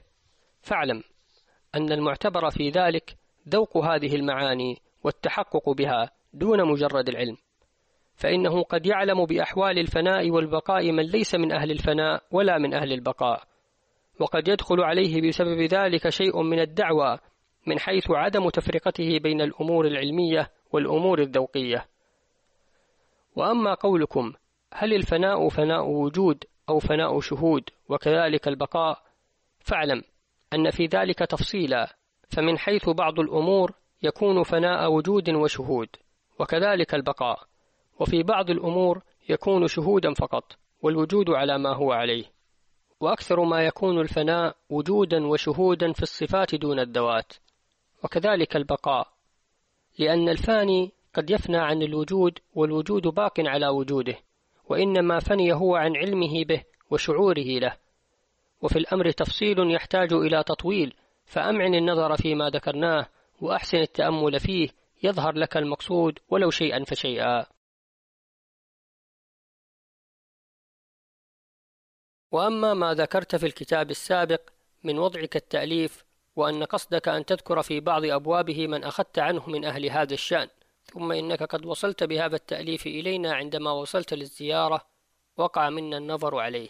فاعلم 0.62 1.04
أن 1.76 1.92
المعتبر 1.92 2.50
في 2.50 2.70
ذلك 2.70 3.16
ذوق 3.50 3.78
هذه 3.78 4.16
المعاني 4.16 4.78
والتحقق 5.04 5.70
بها 5.70 6.12
دون 6.34 6.68
مجرد 6.72 7.10
العلم 7.10 7.38
فإنه 8.16 8.64
قد 8.64 8.86
يعلم 8.86 9.26
بأحوال 9.26 9.80
الفناء 9.80 10.30
والبقاء 10.30 10.92
من 10.92 11.04
ليس 11.04 11.36
من 11.36 11.52
أهل 11.52 11.72
الفناء 11.72 12.24
ولا 12.32 12.58
من 12.58 12.74
أهل 12.74 12.94
البقاء. 12.94 13.44
وقد 14.22 14.48
يدخل 14.48 14.82
عليه 14.82 15.28
بسبب 15.28 15.62
ذلك 15.62 16.10
شيء 16.10 16.42
من 16.42 16.60
الدعوى 16.60 17.18
من 17.68 17.80
حيث 17.80 18.12
عدم 18.12 18.50
تفرقته 18.50 19.20
بين 19.20 19.42
الأمور 19.42 19.88
العلمية 19.88 20.52
والأمور 20.72 21.20
الذوقية. 21.20 21.86
وأما 23.36 23.74
قولكم 23.74 24.34
هل 24.74 24.94
الفناء 24.94 25.50
فناء 25.50 25.90
وجود 25.90 26.44
أو 26.70 26.80
فناء 26.80 27.20
شهود 27.20 27.70
وكذلك 27.90 28.48
البقاء؟ 28.48 29.04
فاعلم 29.60 30.04
أن 30.54 30.70
في 30.70 30.86
ذلك 30.86 31.20
تفصيلا 31.20 31.96
فمن 32.30 32.58
حيث 32.58 32.90
بعض 32.90 33.20
الأمور 33.20 33.74
يكون 34.04 34.44
فناء 34.44 34.92
وجود 34.92 35.30
وشهود 35.30 35.90
وكذلك 36.40 36.96
البقاء 36.96 37.40
وفي 38.00 38.24
بعض 38.24 38.50
الأمور 38.50 39.02
يكون 39.30 39.68
شهودا 39.68 40.14
فقط 40.14 40.44
والوجود 40.82 41.30
على 41.30 41.58
ما 41.58 41.76
هو 41.76 41.92
عليه. 41.92 42.41
وأكثر 43.02 43.44
ما 43.44 43.62
يكون 43.62 44.00
الفناء 44.00 44.56
وجودا 44.70 45.28
وشهودا 45.28 45.94
في 45.94 46.04
الصفات 46.04 46.56
دون 46.56 46.80
الذوات 46.80 47.34
وكذلك 48.04 48.56
البقاء 48.56 49.08
لأن 50.00 50.30
الفاني 50.30 50.92
قد 51.14 51.30
يفنى 51.30 51.58
عن 51.58 51.82
الوجود 51.82 52.40
والوجود 52.56 53.08
باق 53.08 53.34
على 53.40 53.68
وجوده 53.68 54.16
وإنما 54.70 55.20
فني 55.20 55.54
هو 55.54 55.76
عن 55.76 55.96
علمه 55.96 56.44
به 56.44 56.64
وشعوره 56.92 57.60
له 57.60 57.78
وفي 58.62 58.80
الأمر 58.80 59.12
تفصيل 59.12 59.72
يحتاج 59.72 60.14
إلى 60.14 60.44
تطويل 60.44 60.94
فأمعن 61.26 61.76
النظر 61.76 62.18
فيما 62.18 62.50
ذكرناه 62.50 63.08
وأحسن 63.42 63.78
التأمل 63.78 64.40
فيه 64.40 64.70
يظهر 65.04 65.36
لك 65.36 65.58
المقصود 65.58 66.20
ولو 66.30 66.50
شيئا 66.50 66.84
فشيئا. 66.84 67.46
وأما 72.32 72.74
ما 72.74 72.94
ذكرت 72.94 73.36
في 73.36 73.46
الكتاب 73.46 73.92
السابق 73.92 74.42
من 74.84 75.00
وضعك 75.00 75.36
التأليف 75.36 76.06
وأن 76.36 76.64
قصدك 76.64 77.08
أن 77.08 77.26
تذكر 77.26 77.62
في 77.62 77.80
بعض 77.80 78.06
أبوابه 78.06 78.68
من 78.68 78.84
أخذت 78.84 79.20
عنه 79.20 79.50
من 79.50 79.66
أهل 79.66 79.86
هذا 79.86 80.14
الشأن 80.14 80.48
ثم 80.86 81.12
إنك 81.12 81.44
قد 81.44 81.66
وصلت 81.66 82.04
بهذا 82.04 82.36
التأليف 82.36 82.88
إلينا 82.88 83.34
عندما 83.34 83.72
وصلت 83.72 84.14
للزيارة 84.14 84.82
وقع 85.38 85.70
منا 85.70 85.98
النظر 85.98 86.40
عليه. 86.40 86.70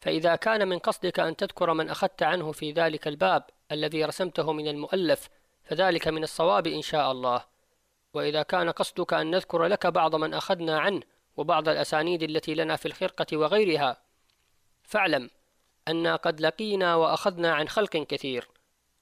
فإذا 0.00 0.36
كان 0.36 0.68
من 0.68 0.78
قصدك 0.78 1.20
أن 1.20 1.36
تذكر 1.36 1.74
من 1.74 1.90
أخذت 1.90 2.22
عنه 2.22 2.52
في 2.52 2.72
ذلك 2.72 3.08
الباب 3.08 3.42
الذي 3.72 4.04
رسمته 4.04 4.52
من 4.52 4.68
المؤلف 4.68 5.28
فذلك 5.64 6.08
من 6.08 6.22
الصواب 6.22 6.66
إن 6.66 6.82
شاء 6.82 7.12
الله. 7.12 7.44
وإذا 8.14 8.42
كان 8.42 8.70
قصدك 8.70 9.12
أن 9.14 9.30
نذكر 9.30 9.64
لك 9.64 9.86
بعض 9.86 10.14
من 10.14 10.34
أخذنا 10.34 10.78
عنه 10.80 11.02
وبعض 11.36 11.68
الأسانيد 11.68 12.22
التي 12.22 12.54
لنا 12.54 12.76
في 12.76 12.86
الخرقة 12.86 13.36
وغيرها 13.36 14.03
فاعلم 14.84 15.30
أنا 15.88 16.16
قد 16.16 16.40
لقينا 16.40 16.94
وأخذنا 16.94 17.54
عن 17.54 17.68
خلق 17.68 17.96
كثير 17.96 18.48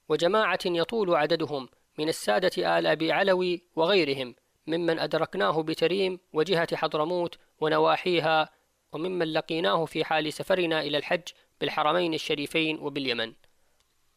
وجماعة 0.09 0.59
يطول 0.67 1.15
عددهم 1.15 1.69
من 1.99 2.09
السادة 2.09 2.79
آل 2.79 2.87
أبي 2.87 3.13
علوي 3.13 3.63
وغيرهم 3.77 4.35
ممن 4.67 4.99
أدركناه 4.99 5.63
بتريم 5.63 6.21
وجهة 6.33 6.77
حضرموت 6.77 7.39
ونواحيها 7.61 8.49
وممن 8.93 9.33
لقيناه 9.33 9.85
في 9.85 10.05
حال 10.05 10.33
سفرنا 10.33 10.81
إلى 10.81 10.99
الحج 10.99 11.23
بالحرمين 11.61 12.15
الشريفين 12.15 12.79
وباليمن. 12.79 13.33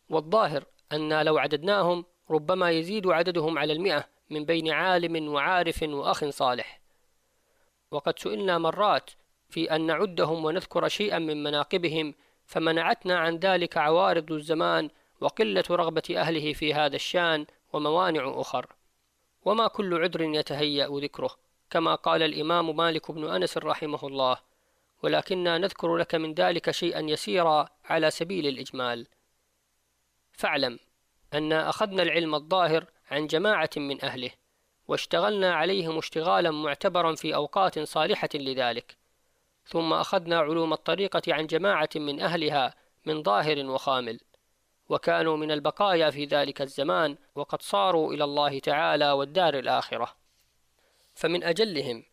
والظاهر 0.09 0.65
أن 0.93 1.21
لو 1.21 1.37
عددناهم 1.37 2.05
ربما 2.29 2.71
يزيد 2.71 3.07
عددهم 3.07 3.59
على 3.59 3.73
المئة 3.73 4.07
من 4.29 4.45
بين 4.45 4.69
عالم 4.69 5.27
وعارف 5.27 5.83
وأخ 5.83 6.25
صالح. 6.25 6.81
وقد 7.91 8.19
سئلنا 8.19 8.57
مرات 8.57 9.11
في 9.49 9.75
أن 9.75 9.85
نعدهم 9.85 10.45
ونذكر 10.45 10.87
شيئا 10.87 11.19
من 11.19 11.43
مناقبهم 11.43 12.13
فمنعتنا 12.45 13.19
عن 13.19 13.37
ذلك 13.37 13.77
عوارض 13.77 14.31
الزمان 14.31 14.89
وقلة 15.21 15.63
رغبة 15.71 16.03
أهله 16.11 16.53
في 16.53 16.73
هذا 16.73 16.95
الشأن 16.95 17.45
وموانع 17.73 18.33
أخر. 18.41 18.67
وما 19.45 19.67
كل 19.67 20.01
عذر 20.01 20.21
يتهيأ 20.21 20.87
ذكره 20.87 21.35
كما 21.69 21.95
قال 21.95 22.23
الإمام 22.23 22.75
مالك 22.75 23.11
بن 23.11 23.29
أنس 23.29 23.57
رحمه 23.57 24.07
الله 24.07 24.37
ولكننا 25.03 25.57
نذكر 25.57 25.97
لك 25.97 26.15
من 26.15 26.33
ذلك 26.33 26.71
شيئا 26.71 26.99
يسيرا 26.99 27.69
على 27.85 28.11
سبيل 28.11 28.47
الإجمال 28.47 29.07
فاعلم 30.31 30.79
أن 31.33 31.53
أخذنا 31.53 32.03
العلم 32.03 32.35
الظاهر 32.35 32.85
عن 33.11 33.27
جماعة 33.27 33.69
من 33.77 34.03
أهله 34.05 34.31
واشتغلنا 34.87 35.55
عليهم 35.55 35.97
اشتغالا 35.97 36.51
معتبرا 36.51 37.15
في 37.15 37.35
أوقات 37.35 37.79
صالحة 37.79 38.29
لذلك. 38.35 38.97
ثم 39.65 39.93
أخذنا 39.93 40.39
علوم 40.39 40.73
الطريقة 40.73 41.21
عن 41.27 41.47
جماعة 41.47 41.89
من 41.95 42.19
أهلها 42.19 42.75
من 43.05 43.23
ظاهر 43.23 43.65
وخامل 43.65 44.19
وكانوا 44.89 45.37
من 45.37 45.51
البقايا 45.51 46.09
في 46.09 46.25
ذلك 46.25 46.61
الزمان 46.61 47.17
وقد 47.35 47.61
صاروا 47.61 48.13
إلى 48.13 48.23
الله 48.23 48.59
تعالى 48.59 49.11
والدار 49.11 49.59
الآخرة. 49.59 50.15
فمن 51.15 51.43
أجلهم 51.43 52.03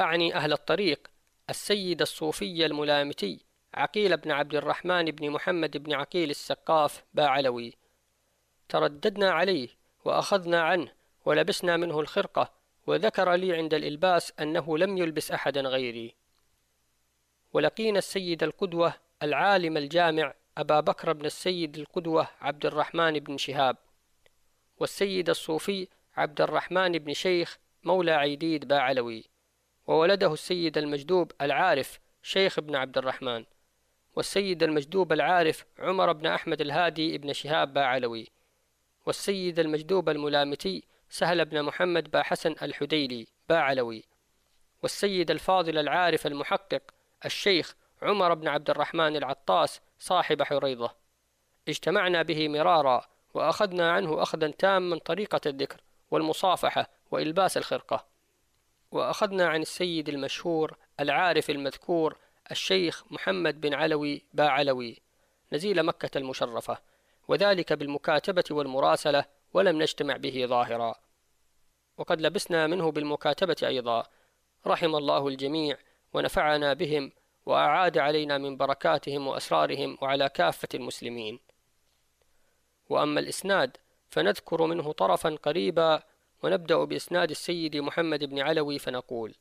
أعني 0.00 0.34
أهل 0.34 0.52
الطريق 0.52 1.10
السيد 1.50 2.00
الصوفي 2.00 2.66
الملامتي 2.66 3.40
عقيل 3.74 4.16
بن 4.16 4.30
عبد 4.30 4.54
الرحمن 4.54 5.04
بن 5.04 5.30
محمد 5.30 5.76
بن 5.76 5.92
عقيل 5.92 6.30
السقاف 6.30 7.04
باعلوي. 7.14 7.74
ترددنا 8.68 9.30
عليه 9.30 9.68
وأخذنا 10.04 10.62
عنه 10.62 10.92
ولبسنا 11.24 11.76
منه 11.76 12.00
الخرقة 12.00 12.52
وذكر 12.86 13.32
لي 13.34 13.56
عند 13.56 13.74
الإلباس 13.74 14.32
أنه 14.40 14.78
لم 14.78 14.98
يلبس 14.98 15.32
أحدا 15.32 15.60
غيري. 15.60 16.14
ولقينا 17.56 17.98
السيد 17.98 18.42
القدوة 18.42 18.94
العالم 19.22 19.76
الجامع 19.76 20.34
أبا 20.58 20.80
بكر 20.80 21.12
بن 21.12 21.24
السيد 21.26 21.78
القدوة 21.78 22.28
عبد 22.40 22.66
الرحمن 22.66 23.18
بن 23.18 23.36
شهاب 23.36 23.76
والسيد 24.78 25.28
الصوفي 25.30 25.88
عبد 26.16 26.40
الرحمن 26.40 26.92
بن 26.98 27.12
شيخ 27.12 27.58
مولى 27.84 28.12
عيديد 28.12 28.68
باعلوي 28.68 29.24
وولده 29.86 30.32
السيد 30.32 30.78
المجدوب 30.78 31.32
العارف 31.40 32.00
شيخ 32.22 32.60
بن 32.60 32.76
عبد 32.76 32.98
الرحمن 32.98 33.44
والسيد 34.16 34.62
المجدوب 34.62 35.12
العارف 35.12 35.64
عمر 35.78 36.12
بن 36.12 36.26
أحمد 36.26 36.60
الهادي 36.60 37.18
بن 37.18 37.32
شهاب 37.32 37.74
باعلوي 37.74 38.28
والسيد 39.06 39.58
المجدوب 39.58 40.08
الملامتي 40.08 40.84
سهل 41.08 41.44
بن 41.44 41.62
محمد 41.62 42.10
با 42.10 42.22
حسن 42.22 42.54
الحديلي 42.62 43.26
باعلوي 43.48 44.04
والسيد 44.82 45.30
الفاضل 45.30 45.78
العارف 45.78 46.26
المحقق 46.26 46.82
الشيخ 47.24 47.76
عمر 48.02 48.34
بن 48.34 48.48
عبد 48.48 48.70
الرحمن 48.70 49.16
العطاس 49.16 49.80
صاحب 49.98 50.42
حريضة. 50.42 50.90
اجتمعنا 51.68 52.22
به 52.22 52.48
مرارا 52.48 53.04
وأخذنا 53.34 53.92
عنه 53.92 54.22
أخذا 54.22 54.50
تاما 54.50 54.98
طريقة 54.98 55.40
الذكر 55.46 55.80
والمصافحة 56.10 56.90
وإلباس 57.10 57.56
الخرقة. 57.56 58.06
وأخذنا 58.90 59.48
عن 59.48 59.62
السيد 59.62 60.08
المشهور 60.08 60.76
العارف 61.00 61.50
المذكور 61.50 62.16
الشيخ 62.50 63.04
محمد 63.10 63.60
بن 63.60 63.74
علوي 63.74 64.22
با 64.34 64.48
علوي 64.48 65.02
نزيل 65.52 65.82
مكة 65.82 66.18
المشرفة 66.18 66.78
وذلك 67.28 67.72
بالمكاتبة 67.72 68.44
والمراسلة 68.50 69.24
ولم 69.54 69.82
نجتمع 69.82 70.16
به 70.16 70.46
ظاهرا. 70.48 70.94
وقد 71.98 72.20
لبسنا 72.20 72.66
منه 72.66 72.90
بالمكاتبة 72.90 73.56
أيضا. 73.62 74.06
رحم 74.66 74.96
الله 74.96 75.28
الجميع 75.28 75.76
ونفعنا 76.12 76.72
بهم 76.72 77.12
وأعاد 77.46 77.98
علينا 77.98 78.38
من 78.38 78.56
بركاتهم 78.56 79.26
وأسرارهم 79.26 79.98
وعلى 80.02 80.28
كافة 80.28 80.68
المسلمين. 80.74 81.40
وأما 82.88 83.20
الإسناد 83.20 83.76
فنذكر 84.10 84.66
منه 84.66 84.92
طرفا 84.92 85.30
قريبا 85.42 86.02
ونبدأ 86.42 86.84
بإسناد 86.84 87.30
السيد 87.30 87.76
محمد 87.76 88.24
بن 88.24 88.38
علوي 88.38 88.78
فنقول 88.78 89.34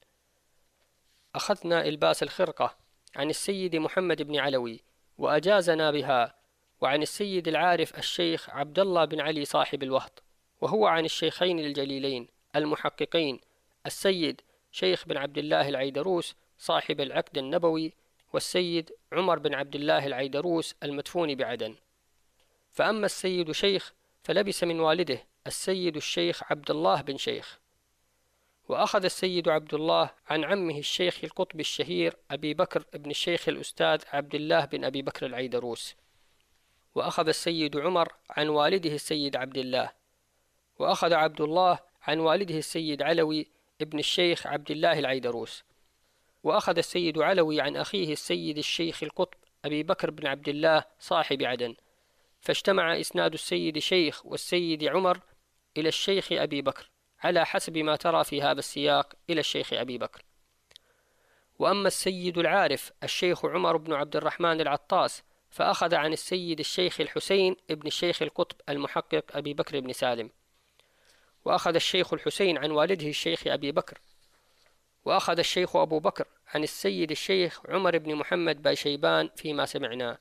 أخذنا 1.36 1.86
إلباس 1.86 2.24
الخرقة 2.24 2.78
عن 3.16 3.30
السيد 3.30 3.76
محمد 3.76 4.22
بن 4.22 4.38
علوي 4.38 4.84
وأجازنا 5.18 5.92
بها 5.92 6.36
وعن 6.82 7.02
السيد 7.02 7.48
العارف 7.48 7.98
الشيخ 7.98 8.50
عبد 8.50 8.80
الله 8.80 9.06
بن 9.06 9.20
علي 9.20 9.46
صاحب 9.46 9.84
الوهط 9.84 10.24
وهو 10.62 10.88
عن 10.88 11.06
الشيخين 11.06 11.60
الجليلين 11.60 12.28
المحققين 12.56 13.40
السيد 13.86 14.42
شيخ 14.72 15.06
بن 15.08 15.18
عبد 15.18 15.38
الله 15.38 15.70
العيدروس 15.70 16.36
صاحب 16.58 17.02
العقد 17.02 17.38
النبوي 17.38 17.94
والسيد 18.34 18.92
عمر 19.12 19.40
بن 19.40 19.54
عبد 19.54 19.76
الله 19.76 20.06
العيدروس 20.06 20.76
المدفون 20.84 21.36
بعدن. 21.36 21.76
فأما 22.72 23.06
السيد 23.06 23.52
شيخ 23.52 23.94
فلبس 24.24 24.64
من 24.64 24.80
والده 24.80 25.24
السيد 25.48 25.96
الشيخ 25.96 26.52
عبد 26.52 26.72
الله 26.72 27.02
بن 27.02 27.18
شيخ. 27.18 27.60
وأخذ 28.70 29.04
السيد 29.04 29.50
عبد 29.50 29.74
الله 29.74 30.10
عن 30.28 30.44
عمه 30.44 30.80
الشيخ 30.80 31.20
القطب 31.24 31.60
الشهير 31.60 32.18
أبي 32.32 32.54
بكر 32.54 32.86
بن 32.94 33.10
الشيخ 33.10 33.50
الأستاذ 33.50 34.02
عبد 34.14 34.36
الله 34.36 34.66
بن 34.66 34.84
أبي 34.86 35.02
بكر 35.02 35.26
العيدروس. 35.26 35.96
وأخذ 36.96 37.28
السيد 37.28 37.78
عمر 37.78 38.14
عن 38.30 38.48
والده 38.48 38.94
السيد 38.96 39.36
عبد 39.36 39.58
الله. 39.58 39.92
وأخذ 40.80 41.14
عبد 41.14 41.42
الله 41.42 41.80
عن 42.02 42.20
والده 42.20 42.58
السيد 42.58 43.02
علوي 43.02 43.48
ابن 43.82 44.00
الشيخ 44.00 44.48
عبد 44.48 44.72
الله 44.72 45.00
العيدروس. 45.00 45.64
وأخذ 46.46 46.78
السيد 46.78 47.18
علوي 47.18 47.62
عن 47.62 47.76
أخيه 47.76 48.14
السيد 48.14 48.58
الشيخ 48.58 49.04
القطب 49.04 49.38
أبي 49.66 49.84
بكر 49.84 50.12
بن 50.12 50.28
عبد 50.28 50.50
الله 50.50 50.84
صاحب 51.00 51.44
عدن 51.44 51.76
فاجتمع 52.42 53.00
إسناد 53.00 53.34
السيد 53.34 53.80
شيخ 53.80 54.26
والسيد 54.26 54.84
عمر 54.84 55.20
إلى 55.78 55.90
الشيخ 55.90 56.32
أبي 56.32 56.62
بكر 56.62 56.90
على 57.24 57.46
حسب 57.46 57.78
ما 57.78 57.96
ترى 57.96 58.24
في 58.24 58.42
هذا 58.42 58.60
السياق 58.60 59.14
إلى 59.30 59.40
الشيخ 59.40 59.74
أبي 59.74 59.98
بكر. 59.98 60.22
وأما 61.60 61.88
السيد 61.88 62.38
العارف 62.38 62.92
الشيخ 63.04 63.46
عمر 63.46 63.78
بن 63.78 63.94
عبد 63.94 64.16
الرحمن 64.16 64.62
العطاس 64.62 65.24
فأخذ 65.50 65.96
عن 65.96 66.14
السيد 66.14 66.60
الشيخ 66.60 67.02
الحسين 67.02 67.56
ابن 67.70 67.88
الشيخ 67.88 68.22
القطب 68.22 68.58
المحقق 68.70 69.24
أبي 69.32 69.54
بكر 69.54 69.80
بن 69.80 69.94
سالم. 69.94 70.30
وأخذ 71.46 71.76
الشيخ 71.76 72.14
الحسين 72.14 72.58
عن 72.58 72.72
والده 72.72 73.08
الشيخ 73.08 73.48
أبي 73.48 73.72
بكر. 73.72 74.00
وأخذ 75.06 75.40
الشيخ 75.40 75.76
أبو 75.76 76.00
بكر 76.00 76.28
عن 76.48 76.64
السيد 76.64 77.12
الشيخ 77.12 77.62
عمر 77.70 77.98
بن 77.98 78.16
محمد 78.16 78.62
بايشيبان 78.62 79.30
فيما 79.36 79.66
سمعناه 79.66 80.18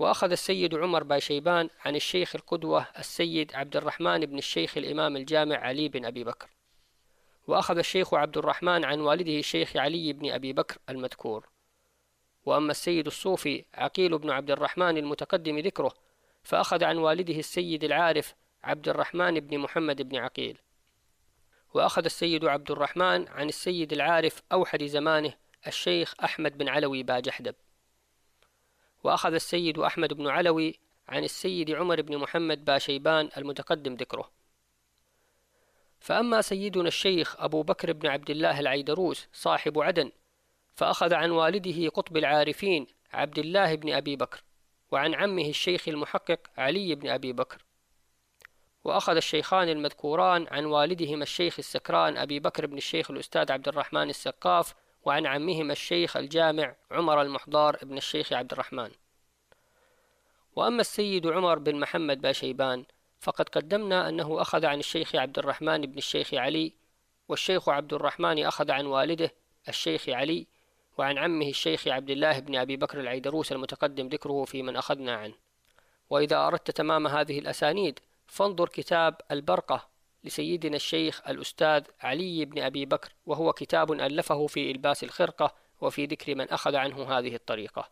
وأخذ 0.00 0.30
السيد 0.30 0.74
عمر 0.74 1.02
بايشيبان 1.02 1.70
عن 1.84 1.96
الشيخ 1.96 2.36
القدوة 2.36 2.86
السيد 2.98 3.54
عبد 3.54 3.76
الرحمن 3.76 4.26
بن 4.26 4.38
الشيخ 4.38 4.76
الإمام 4.76 5.16
الجامع 5.16 5.56
علي 5.56 5.88
بن 5.88 6.04
أبي 6.04 6.24
بكر. 6.24 6.48
وأخذ 7.46 7.78
الشيخ 7.78 8.14
عبد 8.14 8.38
الرحمن 8.38 8.84
عن 8.84 9.00
والده 9.00 9.38
الشيخ 9.38 9.76
علي 9.76 10.12
بن 10.12 10.30
أبي 10.30 10.52
بكر 10.52 10.78
المذكور. 10.88 11.48
وأما 12.44 12.70
السيد 12.70 13.06
الصوفي 13.06 13.64
عقيل 13.74 14.18
بن 14.18 14.30
عبد 14.30 14.50
الرحمن 14.50 14.96
المتقدم 14.96 15.58
ذكره 15.58 15.94
فأخذ 16.42 16.84
عن 16.84 16.96
والده 16.96 17.38
السيد 17.38 17.84
العارف 17.84 18.34
عبد 18.64 18.88
الرحمن 18.88 19.40
بن 19.40 19.58
محمد 19.58 20.02
بن 20.02 20.16
عقيل. 20.16 20.58
وأخذ 21.74 22.04
السيد 22.04 22.44
عبد 22.44 22.70
الرحمن 22.70 23.28
عن 23.28 23.48
السيد 23.48 23.92
العارف 23.92 24.42
أوحد 24.52 24.84
زمانه 24.84 25.34
الشيخ 25.66 26.14
أحمد 26.24 26.58
بن 26.58 26.68
علوي 26.68 27.02
باجحدب 27.02 27.54
وأخذ 29.04 29.34
السيد 29.34 29.78
أحمد 29.78 30.12
بن 30.12 30.28
علوي 30.28 30.78
عن 31.08 31.24
السيد 31.24 31.70
عمر 31.70 32.02
بن 32.02 32.18
محمد 32.18 32.64
باشيبان 32.64 33.28
المتقدم 33.36 33.94
ذكره. 33.94 34.30
فأما 36.00 36.40
سيدنا 36.40 36.88
الشيخ 36.88 37.36
أبو 37.40 37.62
بكر 37.62 37.92
بن 37.92 38.06
عبد 38.06 38.30
الله 38.30 38.60
العيدروس 38.60 39.28
صاحب 39.32 39.78
عدن 39.78 40.12
فأخذ 40.74 41.14
عن 41.14 41.30
والده 41.30 41.88
قطب 41.88 42.16
العارفين 42.16 42.86
عبد 43.12 43.38
الله 43.38 43.74
بن 43.74 43.92
أبي 43.92 44.16
بكر 44.16 44.42
وعن 44.90 45.14
عمه 45.14 45.48
الشيخ 45.48 45.88
المحقق 45.88 46.40
علي 46.56 46.94
بن 46.94 47.08
أبي 47.08 47.32
بكر. 47.32 47.64
وأخذ 48.84 49.16
الشيخان 49.16 49.68
المذكوران 49.68 50.46
عن 50.50 50.64
والدهما 50.64 51.22
الشيخ 51.22 51.58
السكران 51.58 52.16
أبي 52.16 52.40
بكر 52.40 52.66
بن 52.66 52.76
الشيخ 52.76 53.10
الأستاذ 53.10 53.52
عبد 53.52 53.68
الرحمن 53.68 54.10
السقاف 54.10 54.74
وعن 55.04 55.26
عمهما 55.26 55.72
الشيخ 55.72 56.16
الجامع 56.16 56.74
عمر 56.90 57.22
المحضار 57.22 57.76
بن 57.82 57.96
الشيخ 57.96 58.32
عبد 58.32 58.52
الرحمن. 58.52 58.90
وأما 60.56 60.80
السيد 60.80 61.26
عمر 61.26 61.58
بن 61.58 61.80
محمد 61.80 62.20
باشيبان 62.20 62.84
فقد 63.20 63.48
قدمنا 63.48 64.08
أنه 64.08 64.42
أخذ 64.42 64.66
عن 64.66 64.78
الشيخ 64.78 65.14
عبد 65.14 65.38
الرحمن 65.38 65.80
بن 65.80 65.98
الشيخ 65.98 66.34
علي 66.34 66.72
والشيخ 67.28 67.68
عبد 67.68 67.92
الرحمن 67.92 68.44
أخذ 68.44 68.70
عن 68.70 68.86
والده 68.86 69.30
الشيخ 69.68 70.08
علي 70.08 70.46
وعن 70.98 71.18
عمه 71.18 71.48
الشيخ 71.48 71.88
عبد 71.88 72.10
الله 72.10 72.38
بن 72.38 72.56
أبي 72.56 72.76
بكر 72.76 73.00
العيدروس 73.00 73.52
المتقدم 73.52 74.08
ذكره 74.08 74.44
في 74.44 74.62
من 74.62 74.76
أخذنا 74.76 75.16
عنه. 75.16 75.34
وإذا 76.10 76.46
أردت 76.46 76.70
تمام 76.70 77.06
هذه 77.06 77.38
الأسانيد 77.38 78.00
فانظر 78.30 78.68
كتاب 78.68 79.20
البرقة 79.30 79.88
لسيدنا 80.24 80.76
الشيخ 80.76 81.28
الأستاذ 81.28 81.84
علي 82.00 82.44
بن 82.44 82.62
أبي 82.62 82.86
بكر 82.86 83.12
وهو 83.26 83.52
كتاب 83.52 83.92
ألفه 83.92 84.46
في 84.46 84.70
إلباس 84.70 85.04
الخرقة 85.04 85.54
وفي 85.80 86.06
ذكر 86.06 86.34
من 86.34 86.48
أخذ 86.48 86.76
عنه 86.76 87.18
هذه 87.18 87.34
الطريقة. 87.34 87.90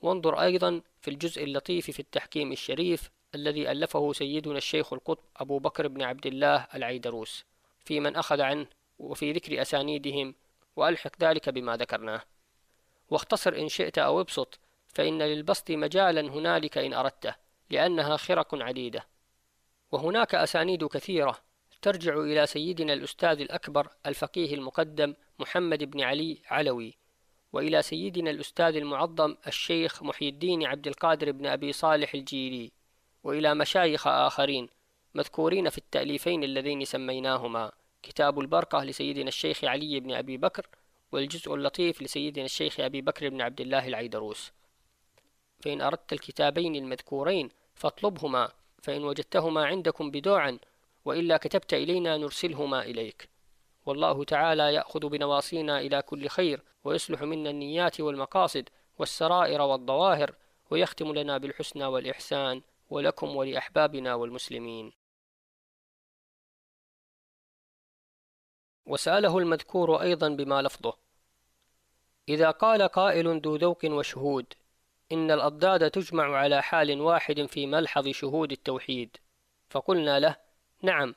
وانظر 0.00 0.40
أيضا 0.40 0.80
في 1.00 1.10
الجزء 1.10 1.44
اللطيف 1.44 1.90
في 1.90 2.00
التحكيم 2.00 2.52
الشريف 2.52 3.10
الذي 3.34 3.70
ألفه 3.70 4.12
سيدنا 4.12 4.58
الشيخ 4.58 4.92
القطب 4.92 5.24
أبو 5.36 5.58
بكر 5.58 5.88
بن 5.88 6.02
عبد 6.02 6.26
الله 6.26 6.66
العيدروس 6.74 7.44
في 7.84 8.00
من 8.00 8.16
أخذ 8.16 8.40
عنه 8.40 8.66
وفي 8.98 9.32
ذكر 9.32 9.62
أسانيدهم 9.62 10.34
وألحق 10.76 11.12
ذلك 11.20 11.48
بما 11.48 11.76
ذكرناه. 11.76 12.22
واختصر 13.10 13.54
إن 13.54 13.68
شئت 13.68 13.98
أو 13.98 14.20
ابسط 14.20 14.58
فإن 14.88 15.22
للبسط 15.22 15.70
مجالا 15.70 16.20
هنالك 16.20 16.78
إن 16.78 16.94
أردته 16.94 17.34
لأنها 17.70 18.16
خرق 18.16 18.54
عديدة. 18.54 19.15
وهناك 19.96 20.34
أسانيد 20.34 20.84
كثيرة 20.84 21.38
ترجع 21.82 22.18
إلى 22.20 22.46
سيدنا 22.46 22.92
الأستاذ 22.92 23.40
الأكبر 23.40 23.88
الفقيه 24.06 24.54
المقدم 24.54 25.14
محمد 25.38 25.84
بن 25.84 26.00
علي 26.00 26.38
علوي 26.46 26.94
وإلى 27.52 27.82
سيدنا 27.82 28.30
الأستاذ 28.30 28.76
المعظم 28.76 29.36
الشيخ 29.46 30.02
محي 30.02 30.28
الدين 30.28 30.66
عبد 30.66 30.86
القادر 30.86 31.32
بن 31.32 31.46
أبي 31.46 31.72
صالح 31.72 32.14
الجيلي 32.14 32.72
وإلى 33.24 33.54
مشايخ 33.54 34.06
آخرين 34.06 34.68
مذكورين 35.14 35.68
في 35.68 35.78
التأليفين 35.78 36.44
اللذين 36.44 36.84
سميناهما. 36.84 37.72
كتاب 38.02 38.40
البرقة 38.40 38.84
لسيدنا 38.84 39.28
الشيخ 39.28 39.64
علي 39.64 40.00
بن 40.00 40.12
أبي 40.12 40.36
بكر 40.36 40.66
والجزء 41.12 41.54
اللطيف 41.54 42.02
لسيدنا 42.02 42.44
الشيخ 42.44 42.80
أبي 42.80 43.00
بكر 43.00 43.28
بن 43.28 43.40
عبد 43.40 43.60
الله 43.60 43.88
العيدروس. 43.88 44.52
فإن 45.60 45.80
أردت 45.80 46.12
الكتابين 46.12 46.76
المذكورين 46.76 47.48
فاطلبهما 47.74 48.52
فإن 48.82 49.04
وجدتهما 49.04 49.66
عندكم 49.66 50.10
بدوعا 50.10 50.58
وإلا 51.04 51.36
كتبت 51.36 51.74
إلينا 51.74 52.16
نرسلهما 52.16 52.82
إليك. 52.82 53.28
والله 53.86 54.24
تعالى 54.24 54.74
يأخذ 54.74 55.08
بنواصينا 55.08 55.80
إلى 55.80 56.02
كل 56.02 56.28
خير 56.28 56.62
ويصلح 56.84 57.22
منا 57.22 57.50
النيات 57.50 58.00
والمقاصد 58.00 58.68
والسرائر 58.98 59.60
والظواهر 59.62 60.34
ويختم 60.70 61.12
لنا 61.12 61.38
بالحسنى 61.38 61.84
والإحسان 61.84 62.62
ولكم 62.90 63.36
ولأحبابنا 63.36 64.14
والمسلمين. 64.14 64.92
وسأله 68.86 69.38
المذكور 69.38 70.02
أيضا 70.02 70.28
بما 70.28 70.62
لفظه 70.62 70.96
إذا 72.28 72.50
قال 72.50 72.82
قائل 72.82 73.40
ذو 73.40 73.56
ذوق 73.56 73.84
وشهود 73.84 74.54
إن 75.12 75.30
الأضداد 75.30 75.90
تجمع 75.90 76.36
على 76.36 76.62
حال 76.62 77.00
واحد 77.00 77.46
في 77.46 77.66
ملحظ 77.66 78.08
شهود 78.08 78.52
التوحيد. 78.52 79.16
فقلنا 79.68 80.20
له 80.20 80.36
نعم 80.82 81.14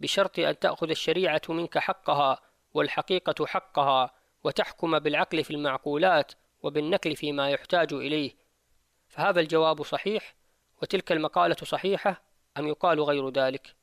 بشرط 0.00 0.38
أن 0.38 0.58
تأخذ 0.58 0.90
الشريعة 0.90 1.42
منك 1.48 1.78
حقها 1.78 2.40
والحقيقة 2.74 3.46
حقها 3.46 4.14
وتحكم 4.44 4.98
بالعقل 4.98 5.44
في 5.44 5.50
المعقولات 5.50 6.32
وبالنكل 6.62 7.16
فيما 7.16 7.50
يحتاج 7.50 7.92
إليه. 7.92 8.36
فهذا 9.08 9.40
الجواب 9.40 9.82
صحيح؟ 9.82 10.34
وتلك 10.82 11.12
المقالة 11.12 11.56
صحيحة 11.62 12.22
أم 12.58 12.68
يقال 12.68 13.00
غير 13.00 13.30
ذلك؟ 13.30 13.76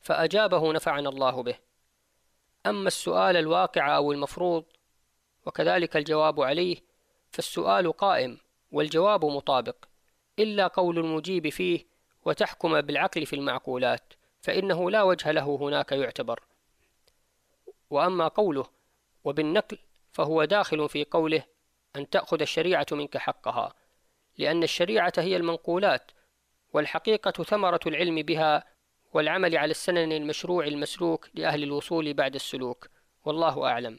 فأجابه 0.00 0.72
نفعنا 0.72 1.08
الله 1.08 1.42
به. 1.42 1.58
أما 2.66 2.86
السؤال 2.86 3.36
الواقع 3.36 3.96
أو 3.96 4.12
المفروض 4.12 4.64
وكذلك 5.46 5.96
الجواب 5.96 6.40
عليه 6.40 6.76
فالسؤال 7.30 7.92
قائم 7.92 8.38
والجواب 8.72 9.24
مطابق 9.24 9.76
إلا 10.38 10.66
قول 10.66 10.98
المجيب 10.98 11.48
فيه 11.48 11.86
وتحكم 12.24 12.80
بالعقل 12.80 13.26
في 13.26 13.36
المعقولات 13.36 14.14
فإنه 14.40 14.90
لا 14.90 15.02
وجه 15.02 15.30
له 15.30 15.56
هناك 15.60 15.92
يعتبر. 15.92 16.40
وأما 17.90 18.28
قوله 18.28 18.66
وبالنقل 19.24 19.78
فهو 20.12 20.44
داخل 20.44 20.88
في 20.88 21.04
قوله 21.04 21.44
أن 21.96 22.10
تأخذ 22.10 22.40
الشريعة 22.40 22.86
منك 22.92 23.16
حقها 23.16 23.74
لأن 24.38 24.62
الشريعة 24.62 25.12
هي 25.18 25.36
المنقولات 25.36 26.10
والحقيقة 26.72 27.30
ثمرة 27.30 27.80
العلم 27.86 28.22
بها 28.22 28.64
والعمل 29.12 29.56
على 29.56 29.70
السنن 29.70 30.12
المشروع 30.12 30.66
المسلوك 30.66 31.28
لأهل 31.34 31.62
الوصول 31.62 32.14
بعد 32.14 32.34
السلوك 32.34 32.88
والله 33.24 33.66
أعلم. 33.66 33.98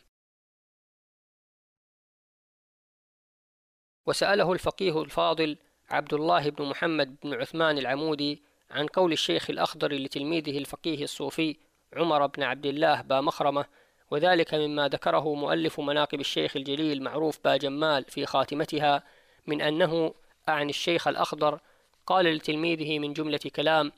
وسأله 4.05 4.53
الفقيه 4.53 5.01
الفاضل 5.01 5.57
عبد 5.89 6.13
الله 6.13 6.49
بن 6.49 6.65
محمد 6.65 7.15
بن 7.23 7.33
عثمان 7.33 7.77
العمودي 7.77 8.43
عن 8.71 8.87
قول 8.87 9.11
الشيخ 9.11 9.49
الأخضر 9.49 9.93
لتلميذه 9.93 10.57
الفقيه 10.57 11.03
الصوفي 11.03 11.57
عمر 11.93 12.27
بن 12.27 12.43
عبد 12.43 12.65
الله 12.65 13.01
با 13.01 13.21
مخرمة 13.21 13.65
وذلك 14.11 14.53
مما 14.53 14.87
ذكره 14.87 15.33
مؤلف 15.33 15.79
مناقب 15.79 16.19
الشيخ 16.19 16.55
الجليل 16.55 17.03
معروف 17.03 17.39
باجمال 17.43 18.05
في 18.05 18.25
خاتمتها 18.25 19.03
من 19.47 19.61
أنه 19.61 20.13
أعني 20.49 20.69
الشيخ 20.69 21.07
الأخضر 21.07 21.59
قال 22.05 22.25
لتلميذه 22.25 22.99
من 22.99 23.13
جملة 23.13 23.39
كلام 23.55 23.91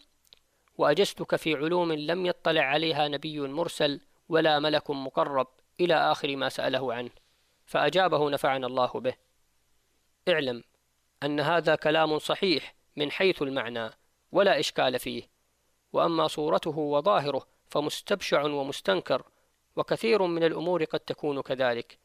وأجزتك 0.78 1.36
في 1.36 1.56
علوم 1.56 1.94
لم 1.94 2.26
يطلع 2.26 2.62
عليها 2.62 3.08
نبي 3.08 3.39
مرسل 3.39 4.02
ولا 4.30 4.60
ملك 4.60 4.89
مقرب 4.89 5.48
إلى 5.80 5.96
آخر 5.96 6.36
ما 6.36 6.50
سأله 6.50 6.94
عنه 6.94 7.10
فأجابه 7.65 8.30
نفعنا 8.30 8.68
الله 8.68 8.88
به. 8.88 9.24
اعلم 10.27 10.63
أن 11.23 11.39
هذا 11.39 11.75
كلام 11.75 12.19
صحيح 12.19 12.75
من 12.95 13.11
حيث 13.11 13.41
المعنى 13.41 13.89
ولا 14.31 14.59
إشكال 14.59 14.99
فيه. 14.99 15.23
وأما 15.93 16.27
صورته 16.27 16.77
وظاهره 16.77 17.47
فمستبشع 17.67 18.43
ومستنكر 18.43 19.23
وكثير 19.75 20.23
من 20.23 20.43
الأمور 20.43 20.83
قد 20.83 20.99
تكون 20.99 21.41
كذلك. 21.41 21.99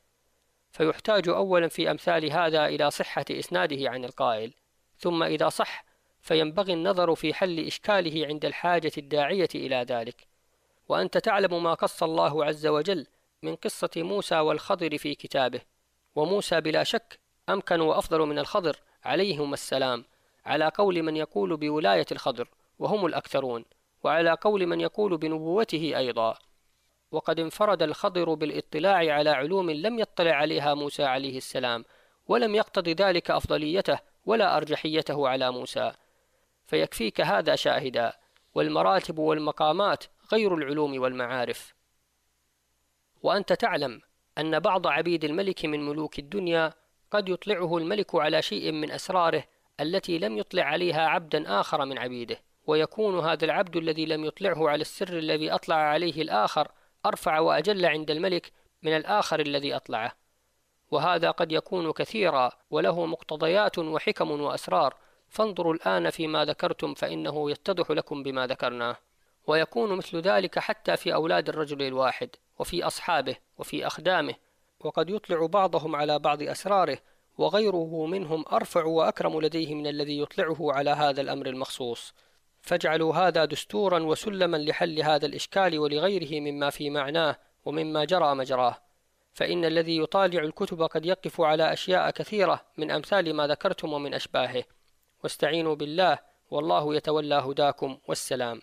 فيحتاج 0.70 1.28
أولا 1.28 1.68
في 1.68 1.90
أمثال 1.90 2.32
هذا 2.32 2.66
إلى 2.66 2.90
صحة 2.90 3.24
إسناده 3.30 3.90
عن 3.90 4.04
القائل 4.04 4.54
ثم 4.98 5.22
إذا 5.22 5.48
صح 5.48 5.84
فينبغي 6.20 6.72
النظر 6.72 7.14
في 7.14 7.34
حل 7.34 7.66
إشكاله 7.66 8.26
عند 8.26 8.44
الحاجة 8.44 8.92
الداعية 8.98 9.48
إلى 9.54 9.76
ذلك. 9.76 10.26
وأنت 10.88 11.18
تعلم 11.18 11.62
ما 11.62 11.74
قص 11.74 12.02
الله 12.02 12.44
عز 12.44 12.66
وجل 12.66 13.06
من 13.42 13.56
قصة 13.56 13.90
موسى 13.96 14.38
والخضر 14.38 14.98
في 14.98 15.14
كتابه 15.14 15.60
وموسى 16.14 16.60
بلا 16.60 16.84
شك 16.84 17.20
أمكن 17.48 17.80
وأفضل 17.80 18.20
من 18.20 18.38
الخضر؟ 18.38 18.76
عليهما 19.04 19.54
السلام. 19.54 20.04
على 20.44 20.68
قول 20.74 21.02
من 21.02 21.16
يقول 21.16 21.56
بولاية 21.56 22.06
الخضر 22.12 22.48
وهم 22.78 23.06
الأكثرون. 23.06 23.64
وعلى 24.02 24.36
قول 24.40 24.66
من 24.66 24.80
يقول 24.80 25.16
بنبوته 25.16 25.92
أيضا. 25.96 26.38
وقد 27.10 27.40
انفرد 27.40 27.82
الخضر 27.82 28.34
بالاطلاع 28.34 28.96
على 28.96 29.30
علوم 29.30 29.70
لم 29.70 29.98
يطلع 29.98 30.32
عليها 30.32 30.74
موسى 30.74 31.04
عليه 31.04 31.36
السلام 31.36 31.84
ولم 32.28 32.54
يقتض 32.54 32.88
ذلك 32.88 33.30
أفضليته 33.30 33.98
ولا 34.26 34.56
أرجحيته 34.56 35.28
على 35.28 35.50
موسى. 35.50 35.92
فيكفيك 36.66 37.20
هذا 37.20 37.56
شاهدا. 37.56 38.12
والمراتب 38.54 39.18
والمقامات 39.18 40.04
غير 40.32 40.54
العلوم 40.54 41.00
والمعارف. 41.02 41.74
وأنت 43.22 43.52
تعلم 43.52 44.00
أن 44.38 44.60
بعض 44.60 44.86
عبيد 44.86 45.24
الملك 45.24 45.64
من 45.64 45.86
ملوك 45.86 46.18
الدنيا 46.18 46.72
قد 47.10 47.28
يطلعه 47.28 47.78
الملك 47.78 48.14
على 48.14 48.42
شيء 48.42 48.72
من 48.72 48.90
أسراره 48.90 49.44
التي 49.80 50.18
لم 50.18 50.38
يطلع 50.38 50.62
عليها 50.62 51.06
عبدا 51.06 51.60
آخر 51.60 51.84
من 51.84 51.98
عبيده 51.98 52.36
ويكون 52.66 53.18
هذا 53.18 53.44
العبد 53.44 53.76
الذي 53.76 54.06
لم 54.06 54.24
يطلعه 54.24 54.68
على 54.68 54.80
السر 54.80 55.18
الذي 55.18 55.54
أطلع 55.54 55.76
عليه 55.76 56.22
الآخر 56.22 56.68
أرفع 57.06 57.38
وأجل 57.38 57.86
عند 57.86 58.10
الملك 58.10 58.52
من 58.82 58.96
الآخر 58.96 59.40
الذي 59.40 59.76
أطلعه. 59.76 60.12
وهذا 60.90 61.30
قد 61.30 61.52
يكون 61.52 61.92
كثيرا 61.92 62.50
وله 62.70 63.06
مقتضيات 63.06 63.78
وحكم 63.78 64.30
وأسرار. 64.30 64.96
فانظروا 65.28 65.74
الآن 65.74 66.10
فيما 66.10 66.44
ذكرتم 66.44 66.94
فإنه 66.94 67.50
يتضح 67.50 67.90
لكم 67.90 68.22
بما 68.22 68.46
ذكرناه. 68.46 68.96
ويكون 69.46 69.96
مثل 69.96 70.18
ذلك 70.18 70.58
حتى 70.58 70.96
في 70.96 71.14
أولاد 71.14 71.48
الرجل 71.48 71.82
الواحد 71.82 72.30
وفي 72.58 72.86
أصحابه 72.86 73.36
وفي 73.58 73.86
أخدامه 73.86 74.34
وقد 74.80 75.10
يطلع 75.10 75.46
بعضهم 75.46 75.96
على 75.96 76.18
بعض 76.18 76.42
أسراره 76.42 76.98
وغيره 77.38 78.06
منهم 78.06 78.44
أرفع 78.52 78.84
وأكرم 78.84 79.40
لديه 79.40 79.74
من 79.74 79.86
الذي 79.86 80.20
يطلعه 80.20 80.72
على 80.72 80.90
هذا 80.90 81.20
الأمر 81.20 81.46
المخصوص. 81.46 82.14
فاجعلوا 82.60 83.14
هذا 83.14 83.44
دستورا 83.44 83.98
وسلما 83.98 84.56
لحل 84.56 85.02
هذا 85.02 85.26
الإشكال 85.26 85.78
ولغيره 85.78 86.40
مما 86.40 86.70
في 86.70 86.90
معناه 86.90 87.36
ومما 87.64 88.04
جرى 88.04 88.34
مجراه. 88.34 88.76
فإن 89.32 89.64
الذي 89.64 89.98
يطالع 89.98 90.42
الكتب 90.42 90.82
قد 90.82 91.06
يقف 91.06 91.40
على 91.40 91.72
أشياء 91.72 92.10
كثيرة 92.10 92.60
من 92.76 92.90
أمثال 92.90 93.34
ما 93.34 93.46
ذكرتم 93.46 93.92
ومن 93.92 94.14
أشباهه. 94.14 94.64
واستعينوا 95.22 95.74
بالله 95.74 96.18
والله 96.50 96.94
يتولى 96.94 97.34
هداكم. 97.34 97.98
والسلام. 98.08 98.60